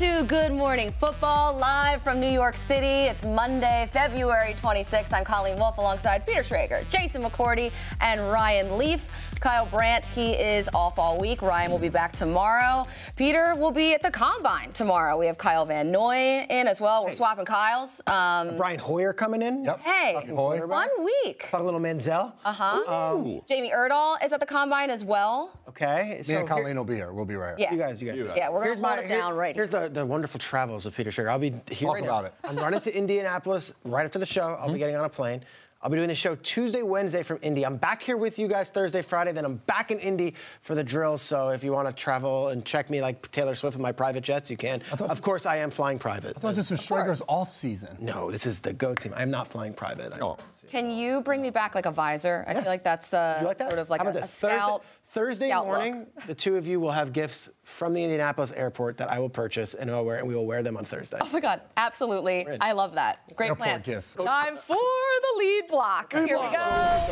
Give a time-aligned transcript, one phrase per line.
[0.00, 3.10] To Good Morning Football, live from New York City.
[3.10, 5.12] It's Monday, February 26th.
[5.12, 9.14] I'm Colleen Wolfe alongside Peter Schrager, Jason McCourty, and Ryan Leaf.
[9.40, 11.40] Kyle Brandt, he is off all week.
[11.40, 12.86] Ryan will be back tomorrow.
[13.16, 15.16] Peter will be at the Combine tomorrow.
[15.16, 17.06] We have Kyle Van Noy in as well.
[17.06, 18.02] We're swapping Kyles.
[18.06, 19.64] Um, Brian Hoyer coming in.
[19.64, 19.80] Yep.
[19.80, 20.68] hey, Hoyer.
[20.68, 21.48] fun week.
[21.50, 22.34] Talk a little Manziel.
[22.44, 23.40] Uh huh.
[23.48, 25.58] Jamie Erdahl is at the Combine as well.
[25.68, 26.16] Okay.
[26.18, 27.10] Me so and here- Colleen will be here.
[27.10, 27.56] We'll be right.
[27.56, 27.68] here.
[27.70, 27.72] Yeah.
[27.72, 28.26] You guys, you guys.
[28.36, 30.96] Yeah, we're gonna hold my- it down here- right Here's the, the wonderful travels of
[30.96, 31.28] Peter Schrager.
[31.30, 32.28] I'll be here Talk right about now.
[32.28, 32.34] it.
[32.44, 34.56] I'm running to Indianapolis right after the show.
[34.60, 35.42] I'll be getting on a plane.
[35.82, 37.64] I'll be doing the show Tuesday, Wednesday from Indy.
[37.64, 39.32] I'm back here with you guys Thursday, Friday.
[39.32, 41.22] Then I'm back in Indy for the drills.
[41.22, 44.22] So if you want to travel and check me like Taylor Swift with my private
[44.22, 44.82] jets, you can.
[44.92, 46.36] Of this- course, I am flying private.
[46.36, 47.96] I thought this was Schrager's off season.
[47.98, 49.14] no, this is the go team.
[49.16, 50.12] I'm not flying private.
[50.20, 50.36] Oh.
[50.70, 52.44] Can you bring me back like a visor?
[52.46, 52.64] I Yes.
[52.64, 53.70] feel like that's uh, like that?
[53.70, 54.82] sort of like a, a scout.
[54.82, 55.76] Thursday, Thursday scout look.
[55.76, 59.28] morning, the two of you will have gifts from the Indianapolis airport that I will
[59.28, 61.18] purchase and I'll wear, and we will wear them on Thursday.
[61.20, 62.46] Oh my God, absolutely.
[62.60, 63.18] I love that.
[63.34, 63.82] Great Airport plan.
[63.82, 64.14] gifts.
[64.14, 66.12] Time for the lead block.
[66.12, 67.08] Here we block.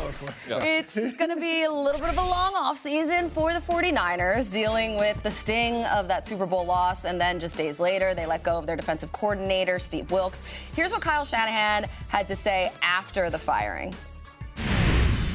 [0.47, 0.59] go.
[0.61, 4.53] It's going to be a little bit of a long off season for the 49ers,
[4.53, 7.03] dealing with the sting of that Super Bowl loss.
[7.03, 10.41] And then just days later, they let go of their defensive coordinator, Steve Wilks.
[10.73, 13.93] Here's what Kyle Shanahan had to say after the firing.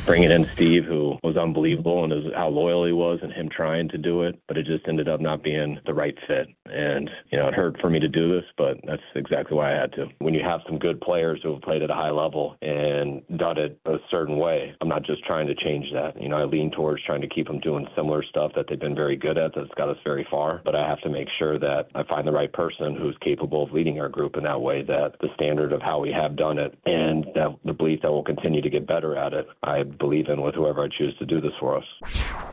[0.06, 3.98] Bringing in Steve, who was unbelievable and how loyal he was, and him trying to
[3.98, 6.48] do it, but it just ended up not being the right fit.
[6.66, 9.80] And you know, it hurt for me to do this, but that's exactly why I
[9.80, 10.06] had to.
[10.18, 13.58] When you have some good players who have played at a high level and done
[13.58, 16.20] it a certain way, I'm not just trying to change that.
[16.20, 18.94] You know, I lean towards trying to keep them doing similar stuff that they've been
[18.94, 19.52] very good at.
[19.54, 20.62] That's got us very far.
[20.64, 23.72] But I have to make sure that I find the right person who's capable of
[23.72, 24.82] leading our group in that way.
[24.82, 28.22] That the standard of how we have done it, and that the belief that we'll
[28.22, 31.40] continue to get better at it, I believe in with whoever I choose to do
[31.40, 31.84] this for us.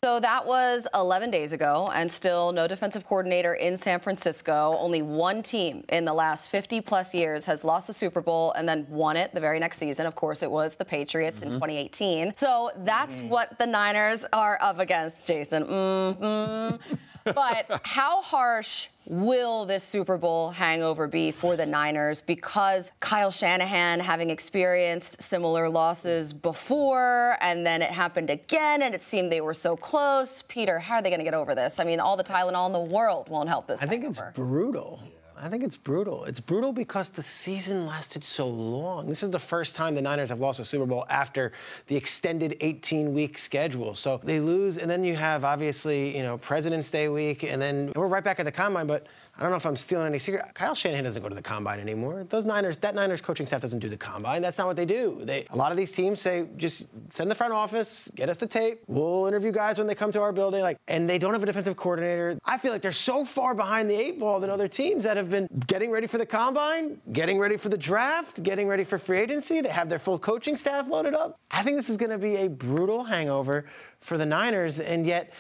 [0.04, 4.76] So that was 11 days ago, and still no defensive coordinator in San Francisco.
[4.80, 8.68] Only one team in the last 50 plus years has lost the Super Bowl and
[8.68, 10.06] then won it the very next season.
[10.06, 12.34] Of course, it was the Patriots in 2018.
[12.36, 15.66] So that's what the Niners are up against, Jason.
[15.66, 16.80] mm
[17.24, 22.22] but how harsh will this Super Bowl hangover be for the Niners?
[22.22, 29.02] Because Kyle Shanahan, having experienced similar losses before, and then it happened again, and it
[29.02, 30.42] seemed they were so close.
[30.44, 31.80] Peter, how are they going to get over this?
[31.80, 33.82] I mean, all the Tylenol in the world won't help this.
[33.82, 35.00] I think it's brutal.
[35.44, 36.26] I think it's brutal.
[36.26, 39.08] It's brutal because the season lasted so long.
[39.08, 41.52] This is the first time the Niners have lost a Super Bowl after
[41.88, 43.96] the extended 18-week schedule.
[43.96, 47.92] So they lose, and then you have obviously, you know, President's Day week, and then
[47.96, 48.86] we're right back at the combine.
[48.86, 49.08] But
[49.42, 50.46] I don't know if I'm stealing any secret.
[50.54, 52.28] Kyle Shanahan doesn't go to the combine anymore.
[52.30, 54.44] Those Niners, that Niners coaching staff doesn't do the combine.
[54.44, 55.22] That's not what they do.
[55.24, 58.46] They, a lot of these teams say, just send the front office, get us the
[58.46, 58.82] tape.
[58.86, 60.62] We'll interview guys when they come to our building.
[60.62, 62.38] Like, and they don't have a defensive coordinator.
[62.46, 65.32] I feel like they're so far behind the eight ball than other teams that have
[65.32, 69.18] been getting ready for the combine, getting ready for the draft, getting ready for free
[69.18, 69.60] agency.
[69.60, 71.40] They have their full coaching staff loaded up.
[71.50, 73.66] I think this is going to be a brutal hangover
[74.02, 75.32] for the Niners, and yet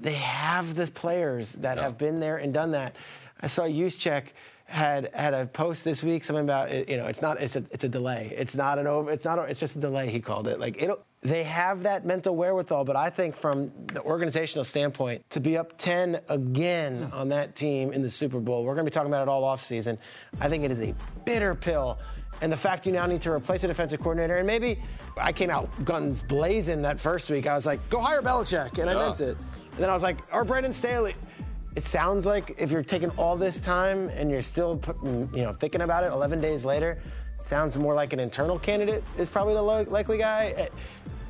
[0.00, 2.94] they have the players that have been there and done that.
[3.40, 4.24] I saw Juszczyk
[4.66, 7.84] had had a post this week something about you know it's not it's a it's
[7.84, 8.34] a delay.
[8.36, 10.58] It's not an over it's not a, it's just a delay he called it.
[10.58, 15.40] Like it'll they have that mental wherewithal but I think from the organizational standpoint to
[15.40, 17.14] be up 10 again hmm.
[17.14, 19.44] on that team in the Super Bowl we're going to be talking about it all
[19.44, 19.98] off season
[20.40, 20.94] I think it is a
[21.24, 21.98] bitter pill.
[22.42, 24.78] And the fact you now need to replace a defensive coordinator, and maybe
[25.16, 27.46] I came out guns blazing that first week.
[27.46, 29.38] I was like, go hire Belichick, and I meant it.
[29.76, 31.14] And then I was like, or Brandon Staley.
[31.76, 35.82] It sounds like if you're taking all this time and you're still, you know, thinking
[35.82, 36.98] about it 11 days later,
[37.42, 40.54] sounds more like an internal candidate is probably the likely guy.
[40.56, 40.68] Eh,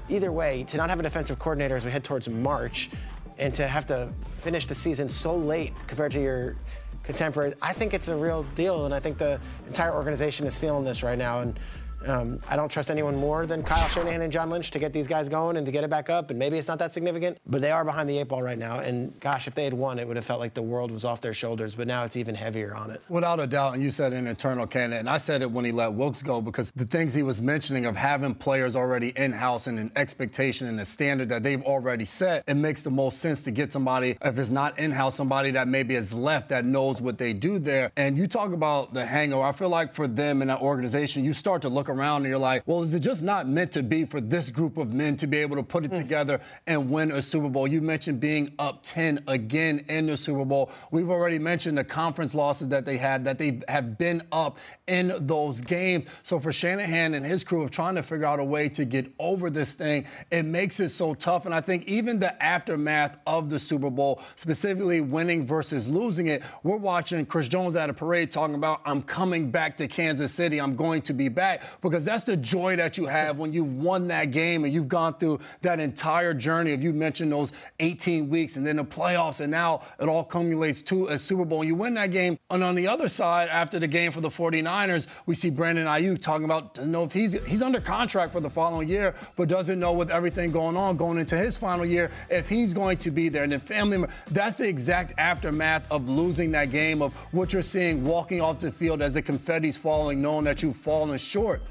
[0.08, 2.90] Either way, to not have a defensive coordinator as we head towards March,
[3.38, 6.54] and to have to finish the season so late compared to your
[7.02, 10.84] contemporaries, I think it's a real deal, and I think the entire organization is feeling
[10.84, 11.40] this right now.
[11.40, 11.58] And
[12.06, 15.06] Um, I don't trust anyone more than Kyle Shanahan and John Lynch to get these
[15.06, 16.30] guys going and to get it back up.
[16.30, 18.78] And maybe it's not that significant, but they are behind the eight ball right now.
[18.78, 21.20] And gosh, if they had won, it would have felt like the world was off
[21.20, 21.74] their shoulders.
[21.74, 23.00] But now it's even heavier on it.
[23.08, 25.72] Without a doubt, and you said an internal candidate, and I said it when he
[25.72, 29.66] let Wilks go because the things he was mentioning of having players already in house
[29.66, 33.42] and an expectation and a standard that they've already set, it makes the most sense
[33.42, 37.00] to get somebody, if it's not in house, somebody that maybe has left that knows
[37.00, 37.90] what they do there.
[37.96, 39.44] And you talk about the hangover.
[39.44, 42.38] I feel like for them in that organization, you start to look around and you're
[42.38, 45.26] like, well, is it just not meant to be for this group of men to
[45.26, 45.96] be able to put it mm.
[45.96, 47.66] together and win a Super Bowl?
[47.66, 50.70] You mentioned being up 10 again in the Super Bowl.
[50.90, 55.12] We've already mentioned the conference losses that they had, that they have been up in
[55.20, 56.06] those games.
[56.22, 59.12] So for Shanahan and his crew of trying to figure out a way to get
[59.18, 61.46] over this thing, it makes it so tough.
[61.46, 66.42] And I think even the aftermath of the Super Bowl, specifically winning versus losing it,
[66.62, 70.60] we're watching Chris Jones at a parade talking about, I'm coming back to Kansas City.
[70.60, 74.08] I'm going to be back because that's the joy that you have when you've won
[74.08, 78.56] that game and you've gone through that entire journey of you mentioned those 18 weeks
[78.56, 81.74] and then the playoffs and now it all accumulates to a Super Bowl and you
[81.74, 82.38] win that game.
[82.50, 86.20] And on the other side, after the game for the 49ers, we see Brandon Aiyuk
[86.20, 89.78] talking about to know if he's he's under contract for the following year, but doesn't
[89.78, 93.28] know with everything going on going into his final year if he's going to be
[93.28, 93.44] there.
[93.44, 98.02] And then family, that's the exact aftermath of losing that game of what you're seeing
[98.04, 101.62] walking off the field as the confetti's falling, knowing that you've fallen short.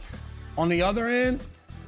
[0.57, 1.44] On the other end,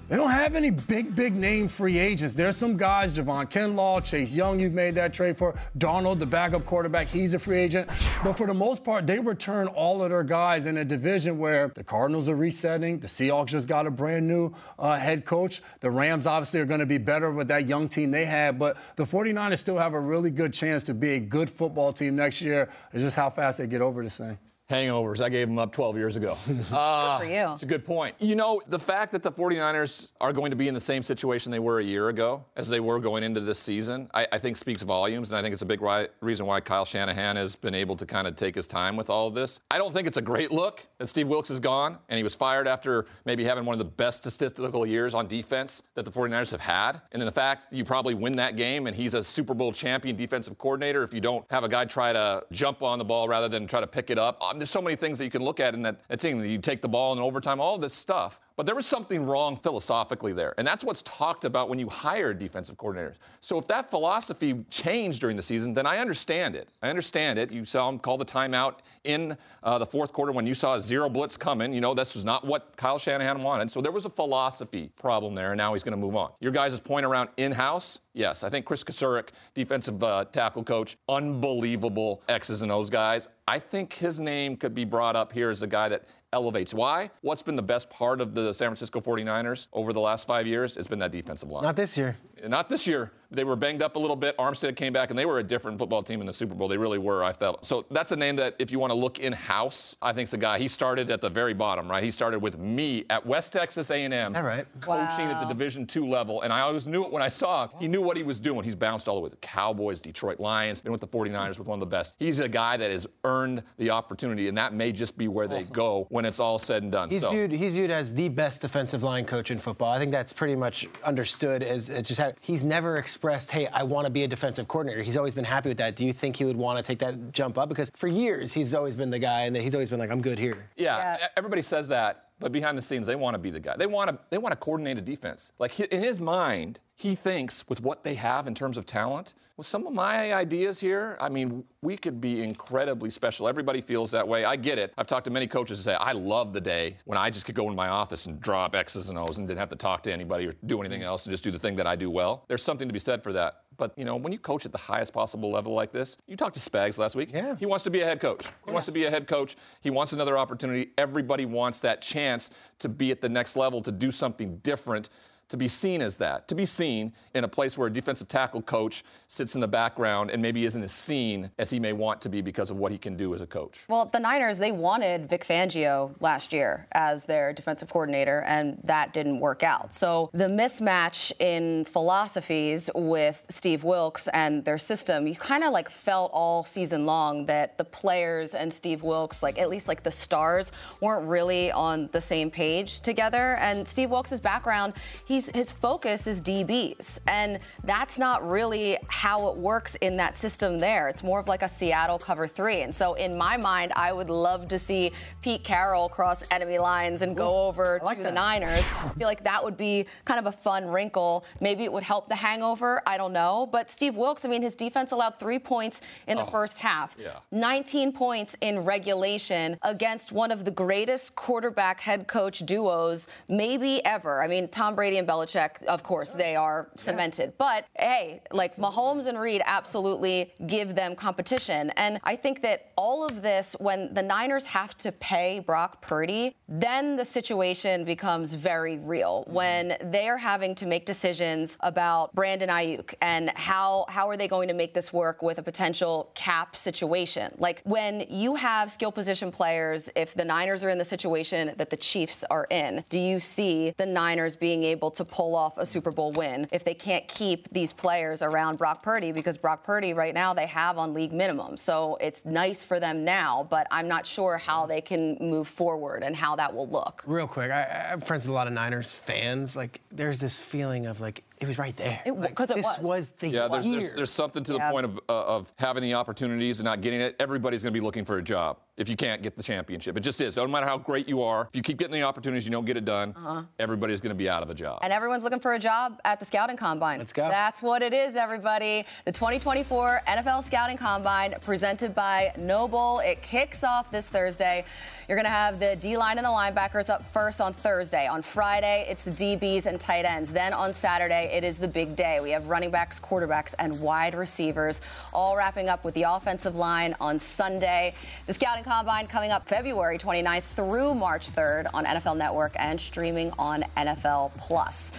[0.10, 2.34] they don't have any big, big name free agents.
[2.34, 5.54] There's some guys, Javon Kinlaw, Chase Young, you've made that trade for.
[5.78, 7.90] Darnold, the backup quarterback, he's a free agent.
[8.24, 11.68] But for the most part, they return all of their guys in a division where
[11.70, 13.00] the Cardinals are resetting.
[13.00, 15.62] The Seahawks just got a brand new uh, head coach.
[15.82, 18.58] The Rams obviously are going to be better with that young team they had.
[18.58, 22.16] But the 49ers still have a really good chance to be a good football team
[22.16, 22.70] next year.
[22.94, 24.38] It's just how fast they get over this thing
[24.70, 25.22] hangovers.
[25.22, 26.38] I gave them up 12 years ago.
[26.78, 27.54] Uh, good for you.
[27.54, 28.16] It's a good point.
[28.20, 31.52] You know, the fact that the 49ers are going to be in the same situation
[31.52, 34.58] they were a year ago as they were going into this season, I, I think
[34.58, 37.74] speaks volumes, and I think it's a big ri- reason why Kyle Shanahan has been
[37.74, 39.60] able to kind of take his time with all of this.
[39.72, 42.36] I don't think it's a great look that Steve Wilks is gone, and he was
[42.36, 46.52] fired after maybe having one of the best statistical years on defense that the 49ers
[46.52, 47.02] have had.
[47.12, 50.16] And then the fact you probably win that game, and he's a Super Bowl champion
[50.16, 53.48] defensive coordinator if you don't have a guy try to jump on the ball rather
[53.48, 54.42] than try to pick it up.
[54.42, 56.44] Um, there's so many things that you can look at in that, that team.
[56.44, 58.40] You take the ball in overtime, all this stuff.
[58.58, 60.56] But there was something wrong philosophically there.
[60.58, 63.18] And that's what's talked about when you hire defensive coordinators.
[63.40, 66.70] So if that philosophy changed during the season, then I understand it.
[66.82, 67.52] I understand it.
[67.52, 70.82] You saw him call the timeout in uh, the fourth quarter when you saw a
[70.82, 71.72] zero blitz coming.
[71.72, 73.70] You know, this was not what Kyle Shanahan wanted.
[73.70, 76.32] So there was a philosophy problem there, and now he's going to move on.
[76.40, 78.44] Your guys' point around in house, yes.
[78.44, 83.28] I think Kris Kocurek, defensive uh, tackle coach, unbelievable X's and O's guys.
[83.48, 86.04] I think his name could be brought up here as a guy that
[86.34, 86.74] elevates.
[86.74, 87.10] Why?
[87.22, 90.78] What's been the best part of the San Francisco 49ers over the last five years?
[90.78, 91.64] It's been that defensive line.
[91.64, 92.16] Not this year.
[92.46, 93.12] Not this year.
[93.30, 94.38] They were banged up a little bit.
[94.38, 96.70] Armstead came back, and they were a different football team in the Super Bowl.
[96.70, 97.66] They really were, I felt.
[97.66, 100.34] So that's a name that, if you want to look in house, I think it's
[100.34, 100.60] a guy.
[100.60, 102.02] He started at the very bottom, right?
[102.04, 104.66] He started with me at West Texas A&M, All right.
[104.80, 105.34] coaching wow.
[105.34, 107.72] at the Division two level, and I always knew it when I saw him.
[107.80, 108.64] He knew what he was doing.
[108.64, 111.68] He's bounced all the way with the Cowboys, Detroit Lions, been with the 49ers with
[111.68, 112.14] one of the best.
[112.20, 115.64] He's a guy that has earned the opportunity, and that may just be where awesome.
[115.64, 117.10] they go when it's all said and done.
[117.10, 117.30] He's so.
[117.30, 119.94] viewed he's viewed as the best defensive line coach in football.
[119.94, 123.84] I think that's pretty much understood as, as just how he's never expressed, hey, I
[123.84, 125.04] want to be a defensive coordinator.
[125.04, 125.96] He's always been happy with that.
[125.96, 127.70] Do you think he would want to take that jump up?
[127.70, 130.40] Because for years, he's always been the guy, and he's always been like, I'm good
[130.40, 130.58] here.
[130.76, 131.28] Yeah, yeah.
[131.38, 132.27] everybody says that.
[132.40, 133.76] But behind the scenes, they want to be the guy.
[133.78, 134.20] They want to.
[134.30, 135.52] They want to coordinate a defense.
[135.58, 139.68] Like in his mind, he thinks with what they have in terms of talent, with
[139.68, 143.48] some of my ideas here, I mean, we could be incredibly special.
[143.48, 144.46] Everybody feels that way.
[144.46, 144.94] I get it.
[144.98, 147.56] I've talked to many coaches who say, I love the day when I just could
[147.56, 150.04] go in my office and draw up X's and O's and didn't have to talk
[150.04, 152.46] to anybody or do anything else and just do the thing that I do well.
[152.48, 153.64] There's something to be said for that.
[153.78, 156.56] But you know, when you coach at the highest possible level like this, you talked
[156.56, 157.32] to Spags last week.
[157.32, 157.56] Yeah.
[157.56, 158.48] He wants to be a head coach.
[158.66, 159.56] He wants to be a head coach.
[159.82, 160.90] He wants another opportunity.
[160.98, 165.10] Everybody wants that chance to be at the next level, to do something different
[165.50, 168.62] to be seen as that, to be seen in a place where a defensive tackle
[168.62, 172.30] coach sits in the background and maybe isn't as seen as he may want to
[172.30, 173.86] be because of what he can do as a coach.
[173.88, 179.14] Well, the Niners, they wanted Vic Fangio last year as their defensive coordinator, and that
[179.14, 179.94] didn't work out.
[179.94, 185.90] So the mismatch in philosophies with Steve Wilks and their system, you kind of like
[185.90, 190.12] felt all season long that the players and Steve Wilks, like at least like the
[190.12, 193.56] stars, weren't really on the same page together.
[193.60, 194.94] And Steve Wilks' background,
[195.26, 200.38] he he's his focus is DBs, and that's not really how it works in that
[200.38, 200.80] system.
[200.80, 202.82] There, it's more of like a Seattle cover three.
[202.82, 207.22] And so, in my mind, I would love to see Pete Carroll cross enemy lines
[207.22, 208.30] and go over like to that.
[208.30, 208.84] the Niners.
[208.92, 211.46] I feel like that would be kind of a fun wrinkle.
[211.62, 213.02] Maybe it would help the hangover.
[213.06, 213.68] I don't know.
[213.72, 217.16] But Steve Wilks, I mean, his defense allowed three points in the oh, first half,
[217.20, 217.40] yeah.
[217.52, 224.42] 19 points in regulation against one of the greatest quarterback head coach duos maybe ever.
[224.42, 227.54] I mean, Tom Brady and Belichick, of course, they are cemented.
[227.58, 228.98] But hey, like absolutely.
[228.98, 231.92] Mahomes and Reid absolutely give them competition.
[231.92, 236.56] And I think that all of this, when the Niners have to pay Brock Purdy,
[236.68, 239.44] then the situation becomes very real.
[239.44, 239.54] Mm-hmm.
[239.54, 244.68] When they're having to make decisions about Brandon Aiyuk and how how are they going
[244.68, 247.52] to make this work with a potential cap situation?
[247.58, 251.90] Like when you have skill position players, if the Niners are in the situation that
[251.90, 255.86] the Chiefs are in, do you see the Niners being able to pull off a
[255.86, 259.32] Super Bowl win if they can't keep these players around Brock Purdy?
[259.32, 261.78] Because Brock Purdy right now they have on league minimum.
[261.78, 266.24] So it's nice for them now, but I'm not sure how they can move forward
[266.24, 267.24] and how that will look.
[267.28, 269.76] Real quick, I, I'm friends with a lot of Niners fans.
[269.76, 272.22] Like, there's this feeling of like it was right there.
[272.24, 273.00] Because like, it this was.
[273.00, 273.68] was the yeah.
[273.68, 274.92] There's, there's, there's, something to the yeah.
[274.92, 277.36] point of, uh, of having the opportunities and not getting it.
[277.40, 280.18] Everybody's going to be looking for a job if you can't get the championship.
[280.18, 280.56] It just is.
[280.56, 282.86] So No matter how great you are, if you keep getting the opportunities, you don't
[282.86, 283.34] get it done.
[283.36, 283.64] Uh-huh.
[283.80, 285.00] Everybody's going to be out of a job.
[285.02, 287.20] And everyone's looking for a job at the scouting combine.
[287.20, 287.48] Let's go.
[287.48, 289.06] That's what it is, everybody.
[289.26, 293.20] The 2024 NFL Scouting Combine presented by NOBULL.
[293.20, 294.84] It kicks off this Thursday.
[295.28, 298.28] You're going to have the D line and the linebackers up first on Thursday.
[298.28, 300.52] On Friday, it's the DBs and tight ends.
[300.52, 302.40] Then on Saturday, it is the big day.
[302.42, 305.02] We have running backs, quarterbacks, and wide receivers,
[305.34, 308.14] all wrapping up with the offensive line on Sunday.
[308.46, 313.52] The Scouting Combine coming up February 29th through March 3rd on NFL Network and streaming
[313.58, 315.12] on NFL Plus.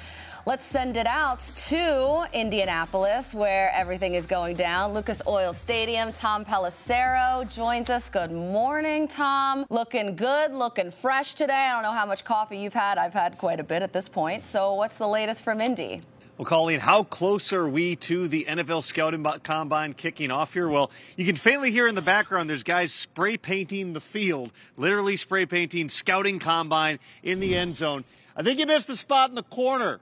[0.49, 4.95] Let's send it out to Indianapolis, where everything is going down.
[4.95, 6.11] Lucas Oil Stadium.
[6.11, 8.09] Tom Pelissero joins us.
[8.09, 9.67] Good morning, Tom.
[9.69, 11.53] Looking good, looking fresh today.
[11.53, 12.97] I don't know how much coffee you've had.
[12.97, 14.47] I've had quite a bit at this point.
[14.47, 16.01] So, what's the latest from Indy?
[16.39, 20.69] Well, Colleen, how close are we to the NFL Scouting Combine kicking off here?
[20.69, 25.17] Well, you can faintly hear in the background there's guys spray painting the field, literally
[25.17, 28.05] spray painting Scouting Combine in the end zone.
[28.37, 29.99] I think you missed a spot in the corner.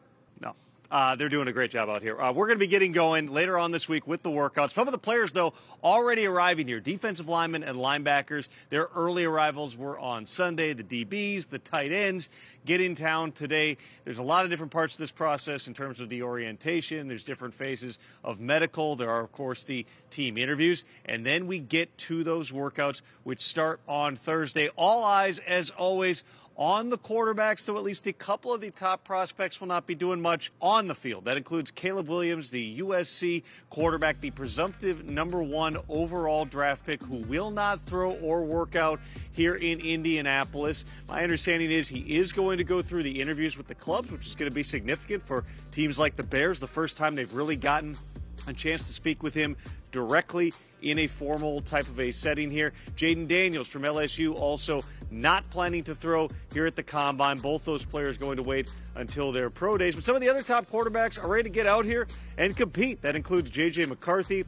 [0.90, 2.20] Uh, they're doing a great job out here.
[2.20, 4.72] Uh, we're going to be getting going later on this week with the workouts.
[4.72, 5.52] Some of the players, though,
[5.82, 6.80] already arriving here.
[6.80, 8.48] Defensive linemen and linebackers.
[8.70, 10.72] Their early arrivals were on Sunday.
[10.72, 12.28] The DBs, the tight ends
[12.66, 13.78] get in town today.
[14.04, 17.08] There's a lot of different parts of this process in terms of the orientation.
[17.08, 18.96] There's different phases of medical.
[18.96, 20.84] There are, of course, the team interviews.
[21.04, 24.68] And then we get to those workouts, which start on Thursday.
[24.76, 26.24] All eyes, as always,
[26.56, 29.94] on the quarterbacks, though at least a couple of the top prospects will not be
[29.94, 31.24] doing much on the field.
[31.24, 37.16] That includes Caleb Williams, the USC quarterback, the presumptive number one overall draft pick, who
[37.24, 39.00] will not throw or work out
[39.32, 40.86] here in Indianapolis.
[41.08, 44.26] My understanding is he is going to go through the interviews with the clubs, which
[44.26, 47.56] is going to be significant for teams like the Bears, the first time they've really
[47.56, 47.96] gotten
[48.46, 49.56] a chance to speak with him
[49.92, 52.72] directly in a formal type of a setting here.
[52.96, 54.80] Jayden Daniels from LSU also
[55.10, 57.38] not planning to throw here at the combine.
[57.38, 59.94] Both those players going to wait until their pro days.
[59.94, 62.06] But some of the other top quarterbacks are ready to get out here
[62.38, 63.02] and compete.
[63.02, 63.86] That includes J.J.
[63.86, 64.44] McCarthy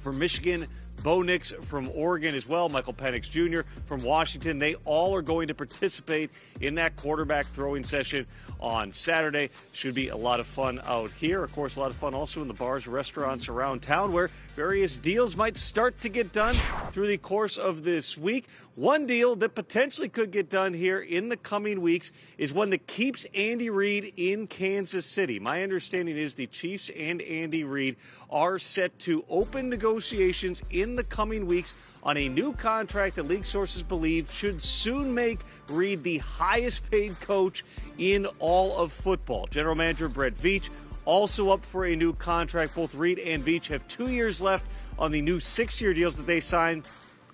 [0.00, 0.66] from Michigan,
[1.02, 3.62] Bo Nix from Oregon as well, Michael Penix Jr.
[3.86, 4.58] from Washington.
[4.58, 8.26] They all are going to participate in that quarterback throwing session
[8.60, 9.48] on Saturday.
[9.72, 11.42] Should be a lot of fun out here.
[11.42, 14.96] Of course, a lot of fun also in the bars, restaurants around town where various
[14.96, 16.56] deals might start to get done
[16.92, 18.46] through the course of this week.
[18.74, 22.86] One deal that potentially could get done here in the coming weeks is one that
[22.86, 25.38] keeps Andy Reid in Kansas City.
[25.38, 27.96] My understanding is the Chiefs and Andy Reid
[28.30, 33.44] are set to open negotiations in the coming weeks on a new contract that league
[33.44, 37.64] sources believe should soon make Reid the highest paid coach
[37.98, 39.46] in all of football.
[39.46, 40.70] General Manager Brett Veach
[41.04, 42.74] also up for a new contract.
[42.74, 44.66] Both Reid and Veach have two years left
[44.98, 46.86] on the new six year deals that they signed.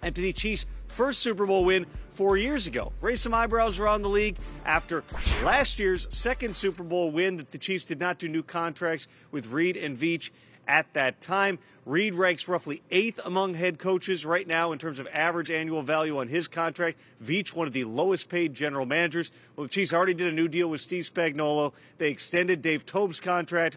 [0.03, 2.93] To the Chiefs' first Super Bowl win four years ago.
[3.01, 5.03] Raised some eyebrows around the league after
[5.43, 9.49] last year's second Super Bowl win that the Chiefs did not do new contracts with
[9.49, 10.31] Reid and Veach
[10.67, 11.59] at that time.
[11.85, 16.19] Reid ranks roughly eighth among head coaches right now in terms of average annual value
[16.19, 16.99] on his contract.
[17.23, 19.31] Veach, one of the lowest paid general managers.
[19.55, 21.73] Well, the Chiefs already did a new deal with Steve Spagnuolo.
[21.99, 23.77] They extended Dave Toub's contract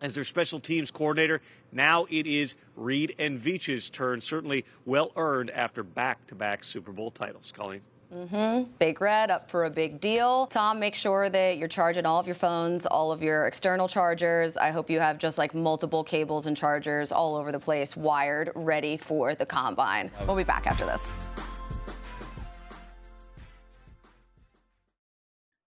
[0.00, 1.40] as their special teams coordinator.
[1.72, 6.92] Now it is Reid and Veach's turn, certainly well earned after back to back Super
[6.92, 7.52] Bowl titles.
[7.54, 7.80] Colleen.
[8.14, 8.70] Mm-hmm.
[8.78, 10.46] Big Red up for a big deal.
[10.46, 14.56] Tom, make sure that you're charging all of your phones, all of your external chargers.
[14.56, 18.50] I hope you have just like multiple cables and chargers all over the place, wired,
[18.54, 20.10] ready for the combine.
[20.26, 21.18] We'll be back after this.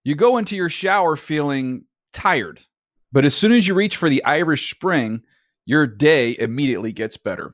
[0.04, 2.62] You go into your shower feeling tired,
[3.12, 5.22] but as soon as you reach for the Irish Spring,
[5.66, 7.54] your day immediately gets better.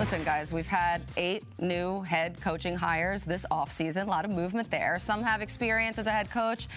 [0.00, 4.06] Listen, guys, we've had eight new head coaching hires this offseason.
[4.06, 4.98] A lot of movement there.
[4.98, 6.68] Some have experience as a head coach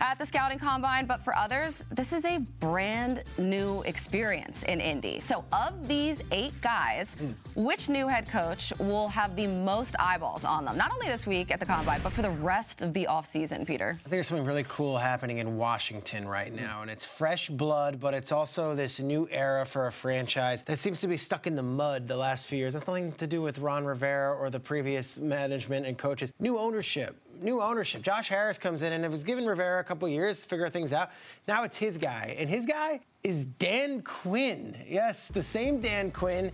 [0.00, 5.20] at the scouting combine, but for others, this is a brand new experience in Indy.
[5.20, 7.32] So, of these eight guys, mm.
[7.54, 10.76] which new head coach will have the most eyeballs on them?
[10.76, 13.90] Not only this week at the combine, but for the rest of the offseason, Peter?
[13.90, 18.00] I think there's something really cool happening in Washington right now, and it's fresh blood,
[18.00, 21.54] but it's also this new era for a franchise that seems to be stuck in
[21.54, 22.80] the mud the last few years years.
[22.80, 26.32] That's nothing to do with Ron Rivera or the previous management and coaches.
[26.40, 27.16] New ownership.
[27.40, 28.02] New ownership.
[28.02, 30.92] Josh Harris comes in and it was given Rivera a couple years to figure things
[30.92, 31.10] out.
[31.48, 32.36] Now it's his guy.
[32.38, 34.76] And his guy is Dan Quinn.
[34.88, 36.52] Yes, the same Dan Quinn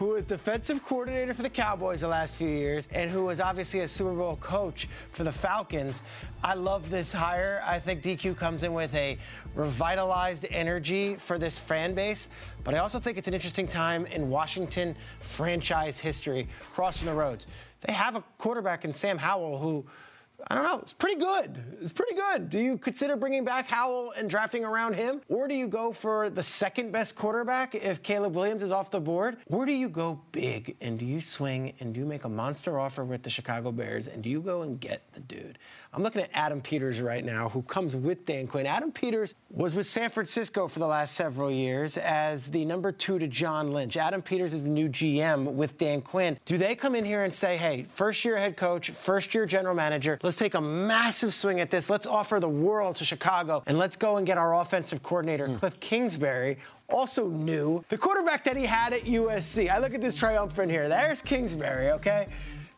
[0.00, 3.80] who was defensive coordinator for the Cowboys the last few years and who was obviously
[3.80, 6.00] a Super Bowl coach for the Falcons.
[6.42, 7.62] I love this hire.
[7.66, 9.18] I think DQ comes in with a
[9.54, 12.30] revitalized energy for this fan base,
[12.64, 17.46] but I also think it's an interesting time in Washington franchise history, crossing the roads.
[17.82, 19.84] They have a quarterback in Sam Howell who
[20.48, 20.78] I don't know.
[20.78, 21.62] It's pretty good.
[21.80, 22.48] It's pretty good.
[22.48, 25.20] Do you consider bringing back Howell and drafting around him?
[25.28, 29.00] Or do you go for the second best quarterback if Caleb Williams is off the
[29.00, 29.38] board?
[29.48, 32.78] Or do you go big and do you swing and do you make a monster
[32.78, 35.58] offer with the Chicago Bears and do you go and get the dude?
[35.92, 38.64] I'm looking at Adam Peters right now, who comes with Dan Quinn.
[38.64, 43.18] Adam Peters was with San Francisco for the last several years as the number two
[43.18, 43.96] to John Lynch.
[43.96, 46.38] Adam Peters is the new GM with Dan Quinn.
[46.44, 49.74] Do they come in here and say, hey, first year head coach, first year general
[49.74, 51.90] manager, let's take a massive swing at this.
[51.90, 55.58] Let's offer the world to Chicago and let's go and get our offensive coordinator, mm.
[55.58, 57.84] Cliff Kingsbury, also new.
[57.88, 59.68] The quarterback that he had at USC.
[59.68, 60.88] I look at this triumphant here.
[60.88, 62.28] There's Kingsbury, okay?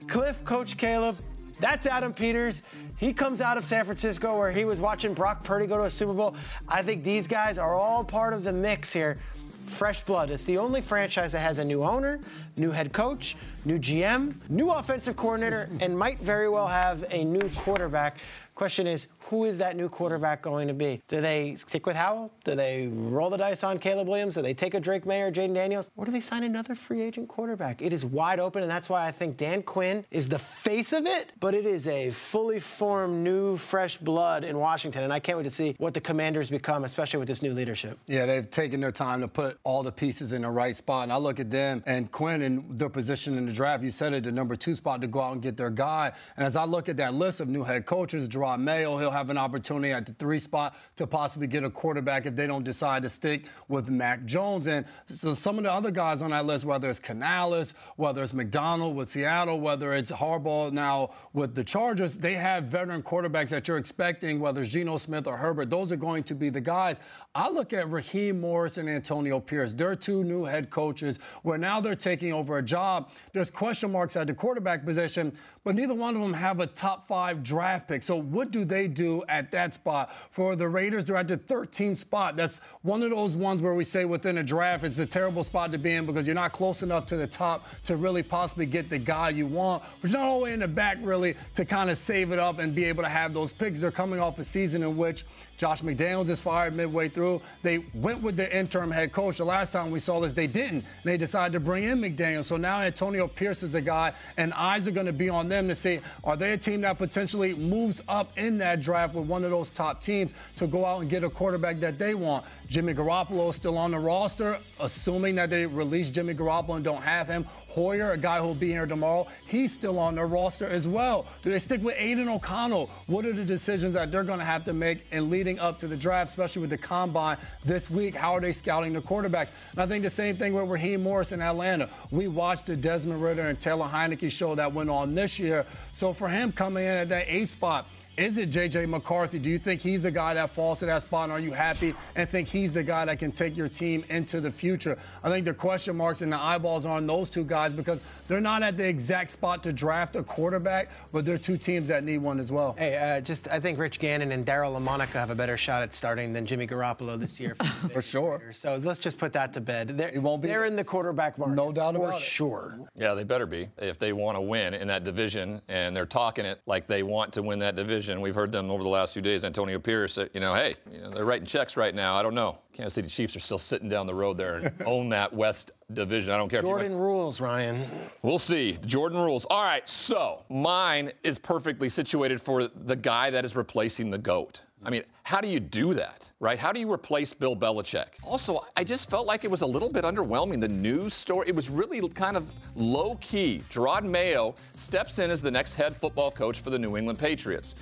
[0.09, 1.17] Cliff, Coach Caleb,
[1.63, 2.63] that's Adam Peters.
[2.97, 5.91] He comes out of San Francisco where he was watching Brock Purdy go to a
[5.91, 6.35] Super Bowl.
[6.69, 9.19] I think these guys are all part of the mix here.
[9.65, 10.31] Fresh blood.
[10.33, 12.19] It's the only franchise that has a new owner,
[12.57, 17.49] new head coach, new GM, new offensive coordinator, and might very well have a new
[17.51, 18.19] quarterback.
[18.57, 21.03] Question is, who is that new quarterback going to be?
[21.09, 22.31] Do they stick with Howell?
[22.45, 24.35] Do they roll the dice on Caleb Williams?
[24.35, 25.91] Do they take a Drake Maye or Jayden Daniels?
[25.97, 27.83] Or do they sign another free agent quarterback?
[27.83, 31.07] It is wide open, and that's why I think Dan Quinn is the face of
[31.07, 35.39] it, but it is a fully formed, new, fresh blood in Washington, and I can't
[35.39, 37.99] wait to see what the commanders become, especially with this new leadership.
[38.07, 41.13] Yeah, they've taken their time to put all the pieces in the right spot, and
[41.13, 43.83] I look at them and Quinn and their position in the draft.
[43.83, 46.13] You said it, the number two spot to go out and get their guy.
[46.37, 49.31] And as I look at that list of new head coaches, Jerod Mayo, he'll have
[49.31, 53.03] an opportunity at the three spot to possibly get a quarterback if they don't decide
[53.03, 54.67] to stick with Mac Jones.
[54.67, 58.35] And so some of the other guys on that list, whether it's Canales, whether it's
[58.35, 63.69] McDonald with Seattle, whether it's Harbaugh now with the Chargers, they have veteran quarterbacks that
[63.69, 65.71] you're expecting, whether it's Geno Smith or Herbert.
[65.71, 67.01] Those are going to be the guys.
[67.35, 69.75] I look at Raheem Morris and Antonio Pierce.
[69.75, 73.11] They're two new head coaches where now they're taking over a job.
[73.33, 77.07] There's question marks at the quarterback position, but neither one of them have a top
[77.07, 78.03] five draft pick.
[78.03, 80.13] So what do they do at that spot?
[80.31, 82.37] For the Raiders, they're at the 13th spot.
[82.37, 85.73] That's one of those ones where we say within a draft, it's a terrible spot
[85.73, 88.89] to be in because you're not close enough to the top to really possibly get
[88.89, 89.83] the guy you want.
[90.01, 92.39] But you're not all the way in the back really to kind of save it
[92.39, 93.81] up and be able to have those picks.
[93.81, 95.25] They're coming off a season in which
[95.59, 97.41] Josh McDaniels is fired midway through.
[97.63, 99.39] They went with the interim head coach.
[99.39, 100.85] The last time we saw this, they didn't.
[101.05, 102.45] They decided to bring in McDaniels.
[102.45, 105.69] So now Antonio Pierce is the guy, and eyes are going to be on them
[105.69, 108.92] to see are they a team that potentially moves up in that draft?
[108.93, 111.99] Draft with one of those top teams to go out and get a quarterback that
[111.99, 112.45] they want.
[112.69, 117.03] Jimmy Garoppolo is still on the roster, assuming that they release Jimmy Garoppolo and don't
[117.03, 117.45] have him.
[117.71, 121.27] Hoyer, a guy who'll be here tomorrow, he's still on their roster as well.
[121.41, 122.91] Do they stick with Aidan O'Connell?
[123.07, 125.87] What are the decisions that they're going to have to make in leading up to
[125.87, 128.15] the draft, especially with the combine this week?
[128.15, 129.53] How are they scouting the quarterbacks?
[129.71, 131.89] And I think the same thing with Raheem Morris in Atlanta.
[132.11, 135.65] We watched the Desmond Ridder and Taylor Heinicke show that went on this year.
[135.93, 137.87] So for him coming in at that A spot,
[138.19, 138.85] is it J.J.
[138.87, 139.39] McCarthy?
[139.39, 141.25] Do you think he's the guy that falls to that spot?
[141.25, 144.39] And are you happy and think he's the guy that can take your team into
[144.41, 144.99] the future?
[145.25, 148.41] I think the question marks and the eyeballs are on those two guys because they're
[148.43, 152.19] not at the exact spot to draft a quarterback, but they're two teams that need
[152.19, 152.75] one as well.
[152.79, 155.95] Hey, uh, just I think Rich Gannon and Daryle Lamonica have a better shot at
[155.95, 157.55] starting than Jimmy Garoppolo this year.
[157.93, 158.43] For sure.
[158.53, 159.89] So let's just put that to bed.
[159.97, 161.55] They're, It won't be- they're in the quarterback market.
[161.55, 162.23] No doubt for about it.
[162.25, 162.79] sure.
[162.97, 166.45] Yeah, they better be if they want to win in that division, and they're talking
[166.45, 168.02] it like they want to win that division.
[168.09, 169.45] We've heard them over the last few days.
[169.45, 172.17] Antonio Pierce, said, you know, hey, you know, they're writing checks right now.
[172.17, 172.59] I don't know.
[172.73, 176.33] Kansas City Chiefs are still sitting down the road there and own that West division.
[176.33, 176.61] I don't care.
[176.61, 177.85] if you Jordan rules, Ryan.
[178.23, 178.79] We'll see.
[178.87, 179.45] Jordan rules.
[179.47, 184.63] All right, so mine is perfectly situated for the guy that is replacing the GOAT.
[184.85, 186.59] I mean, how do you do that, right?
[186.59, 188.09] How do you replace Bill Belichick?
[188.25, 190.61] Also, I just felt like it was a little bit underwhelming.
[190.61, 193.63] The news story, it was really kind of low key.
[193.71, 197.77] Jerod Mayo steps in as the next head football coach for the New England Patriots.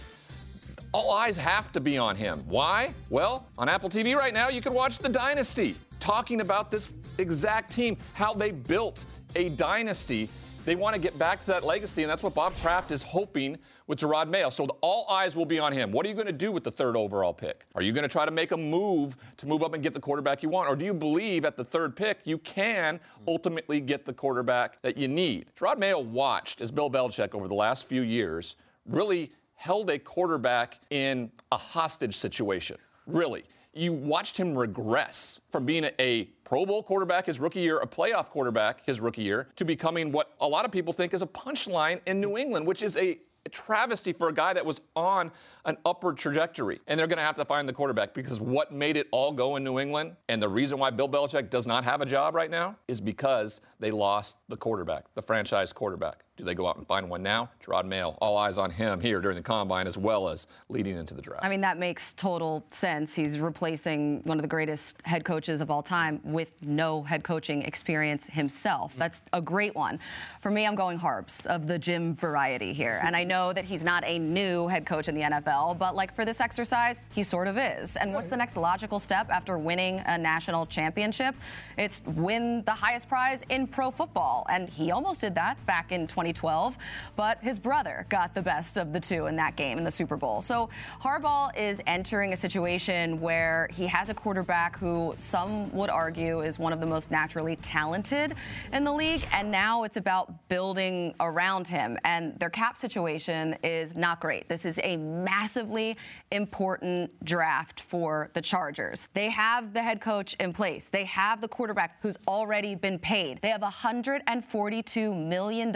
[0.93, 2.43] All eyes have to be on him.
[2.47, 2.93] Why?
[3.09, 7.73] Well, on Apple TV right now, you can watch The Dynasty, talking about this exact
[7.73, 10.29] team, how they built a dynasty.
[10.67, 13.59] They want to get back to that legacy, and that's what Bob Kraft is hoping
[13.87, 14.51] with Jerod Mayo.
[14.51, 15.91] So all eyes will be on him.
[15.91, 17.65] What are you going to do with the third overall pick?
[17.75, 20.01] Are you going to try to make a move to move up and get the
[20.01, 20.69] quarterback you want?
[20.69, 24.99] Or do you believe at the third pick you can ultimately get the quarterback that
[24.99, 25.47] you need?
[25.59, 30.79] Jerod Mayo watched as Bill Belichick over the last few years really held a quarterback
[30.91, 32.77] in a hostage situation.
[33.07, 33.45] Really.
[33.73, 38.27] You watched him regress from being a, Pro Bowl quarterback his rookie year, a playoff
[38.27, 42.01] quarterback his rookie year, to becoming what a lot of people think is a punchline
[42.07, 43.19] in New England, which is a
[43.53, 45.31] travesty for a guy that was on
[45.65, 46.81] an upward trajectory.
[46.89, 49.57] And they're going to have to find the quarterback because what made it all go
[49.57, 52.51] in New England and the reason why Bill Belichick does not have a job right
[52.51, 56.25] now is because they lost the quarterback, the franchise quarterback.
[56.37, 57.51] Do they go out and find one now?
[57.63, 61.13] Jerod Mayo, all eyes on him here during the combine as well as leading into
[61.13, 61.45] the draft.
[61.45, 63.15] I mean, that makes total sense.
[63.15, 67.61] He's replacing one of the greatest head coaches of all time with no head coaching
[67.61, 68.97] experience himself.
[68.97, 69.99] That's a great one.
[70.41, 73.01] For me, I'm going Harps of the Jim variety here.
[73.05, 76.15] And I know that he's not a new head coach in the NFL, but like
[76.15, 77.97] for this exercise, he sort of is.
[77.97, 81.35] And what's the next logical step after winning a national championship?
[81.77, 84.47] It's win the highest prize in pro football.
[84.51, 86.77] And he almost did that back in 2012,
[87.17, 90.17] but his brother got the best of the two in that game in the Super
[90.17, 90.41] Bowl.
[90.41, 90.69] So
[91.03, 96.59] Harbaugh is entering a situation where he has a quarterback who some would argue is
[96.59, 98.35] one of the most naturally talented
[98.73, 101.97] in the league, and now it's about building around him.
[102.05, 104.49] And their cap situation is not great.
[104.49, 105.97] This is a massively
[106.31, 109.09] important draft for the Chargers.
[109.15, 110.89] They have the head coach in place.
[110.89, 113.41] They have the quarterback who's already been paid.
[113.43, 115.75] They have $142 million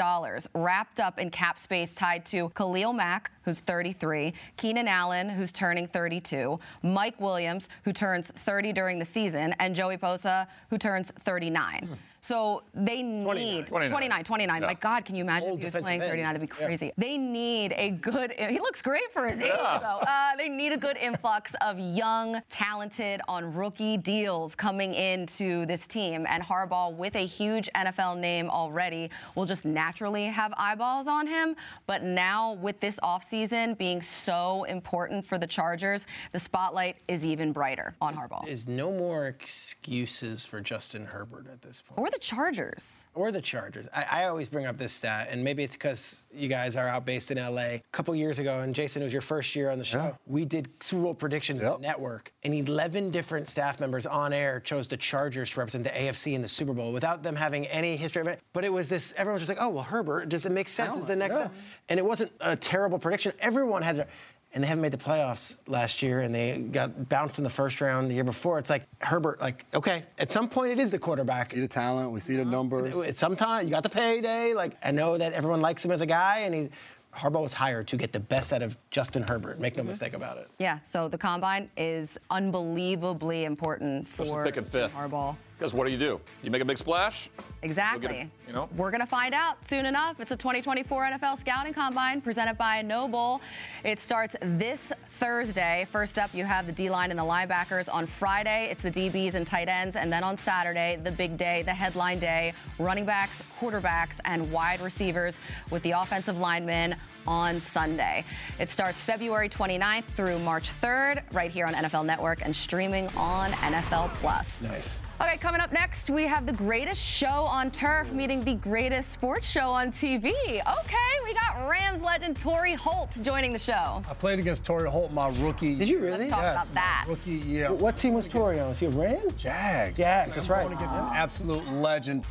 [0.55, 5.87] wrapped up in cap space tied to Khalil Mack, who's 33, Keenan Allen, who's turning
[5.87, 11.89] 32, Mike Williams, who turns 30 during the season, and Joey Bosa, who turns 39.
[12.25, 13.91] So they need 29.
[13.91, 14.63] 29, 29.
[14.63, 14.67] Yeah.
[14.67, 16.09] My God, can you imagine Old if he was playing end.
[16.09, 16.33] 39?
[16.33, 16.91] That'd be crazy.
[16.97, 18.33] They need a good.
[18.33, 20.01] He looks great for his age, though.
[20.01, 25.87] Uh, they need a good influx of young, talented, on rookie deals coming into this
[25.87, 26.25] team.
[26.27, 31.55] And Harbaugh, with a huge NFL name already, will just naturally have eyeballs on him.
[31.87, 37.53] But now, with this offseason being so important for the Chargers, the spotlight is even
[37.53, 38.47] brighter on Harbaugh.
[38.47, 42.14] There's no more excuses for Justin Herbert at this point.
[42.15, 43.09] Or the Chargers.
[43.15, 43.89] or the Chargers.
[43.93, 47.05] I, I always bring up this stat, and maybe it's because you guys are out
[47.05, 47.61] based in LA.
[47.63, 50.17] A couple years ago, and Jason, it was your first year on the show.
[50.27, 51.77] We did Super Bowl predictions on Yep.
[51.77, 55.91] the network, and 11 different staff members on air chose the Chargers to represent the
[55.91, 58.41] AFC in the Super Bowl without them having any history of it.
[58.53, 59.13] But it was this.
[59.17, 60.29] Everyone was just like, "Oh well, Herbert.
[60.29, 60.95] Does it make sense?
[60.97, 61.49] Is the next." yeah.
[61.89, 63.33] And it wasn't a terrible prediction.
[63.41, 64.07] Everyone had.
[64.55, 67.51] Their, and they haven't made the playoffs last year, and they got bounced in the
[67.51, 68.59] first round the year before.
[68.59, 71.51] It's like Herbert, like okay, at some point it is the quarterback.
[71.51, 72.97] See the talent, we see the numbers.
[72.97, 74.55] At some time, you got the payday.
[74.55, 76.69] Like I know that everyone likes him as a guy, and he
[77.15, 79.61] Harbaugh was hired to get the best out of Justin Herbert.
[79.61, 79.91] Make no mm-hmm.
[79.91, 80.49] mistake about it.
[80.59, 84.95] Yeah, so the combine is unbelievably important Especially for picking fifth.
[84.95, 85.37] Harbaugh.
[85.57, 86.21] Because what do you do?
[86.43, 87.31] You make a big splash?
[87.63, 88.29] Exactly.
[88.47, 88.69] You know?
[88.77, 90.21] We're going to find out soon enough.
[90.21, 93.41] It's a 2024 NFL Scouting Combine presented by NOBULL.
[93.85, 95.87] It starts this Thursday.
[95.91, 97.89] First up, you have the D line and the linebackers.
[97.93, 99.97] On Friday, it's the DBs and tight ends.
[99.97, 104.81] And then on Saturday, the big day, the headline day, running backs, quarterbacks, and wide
[104.81, 108.25] receivers with the offensive linemen on Sunday.
[108.59, 113.53] It starts February 29th through March 3rd, right here on NFL Network and streaming on
[113.53, 114.63] NFL Plus.
[114.63, 115.01] Nice.
[115.21, 119.49] Okay, coming up next, we have the greatest show on turf meeting the greatest sports
[119.51, 120.33] show on TV.
[120.33, 124.03] Okay, we got Rams legend Torry Holt joining the show.
[124.09, 125.75] I played against Torry Holt my rookie.
[125.77, 126.19] Did you really?
[126.19, 127.05] Let's talk Yes, about that.
[127.09, 127.71] Rookie, yeah.
[127.71, 128.69] What team was Torry on?
[128.71, 129.29] Was he a Ram?
[129.37, 129.95] Jag.
[129.95, 130.63] Jags, that's I'm right.
[130.65, 132.25] going against an absolute legend.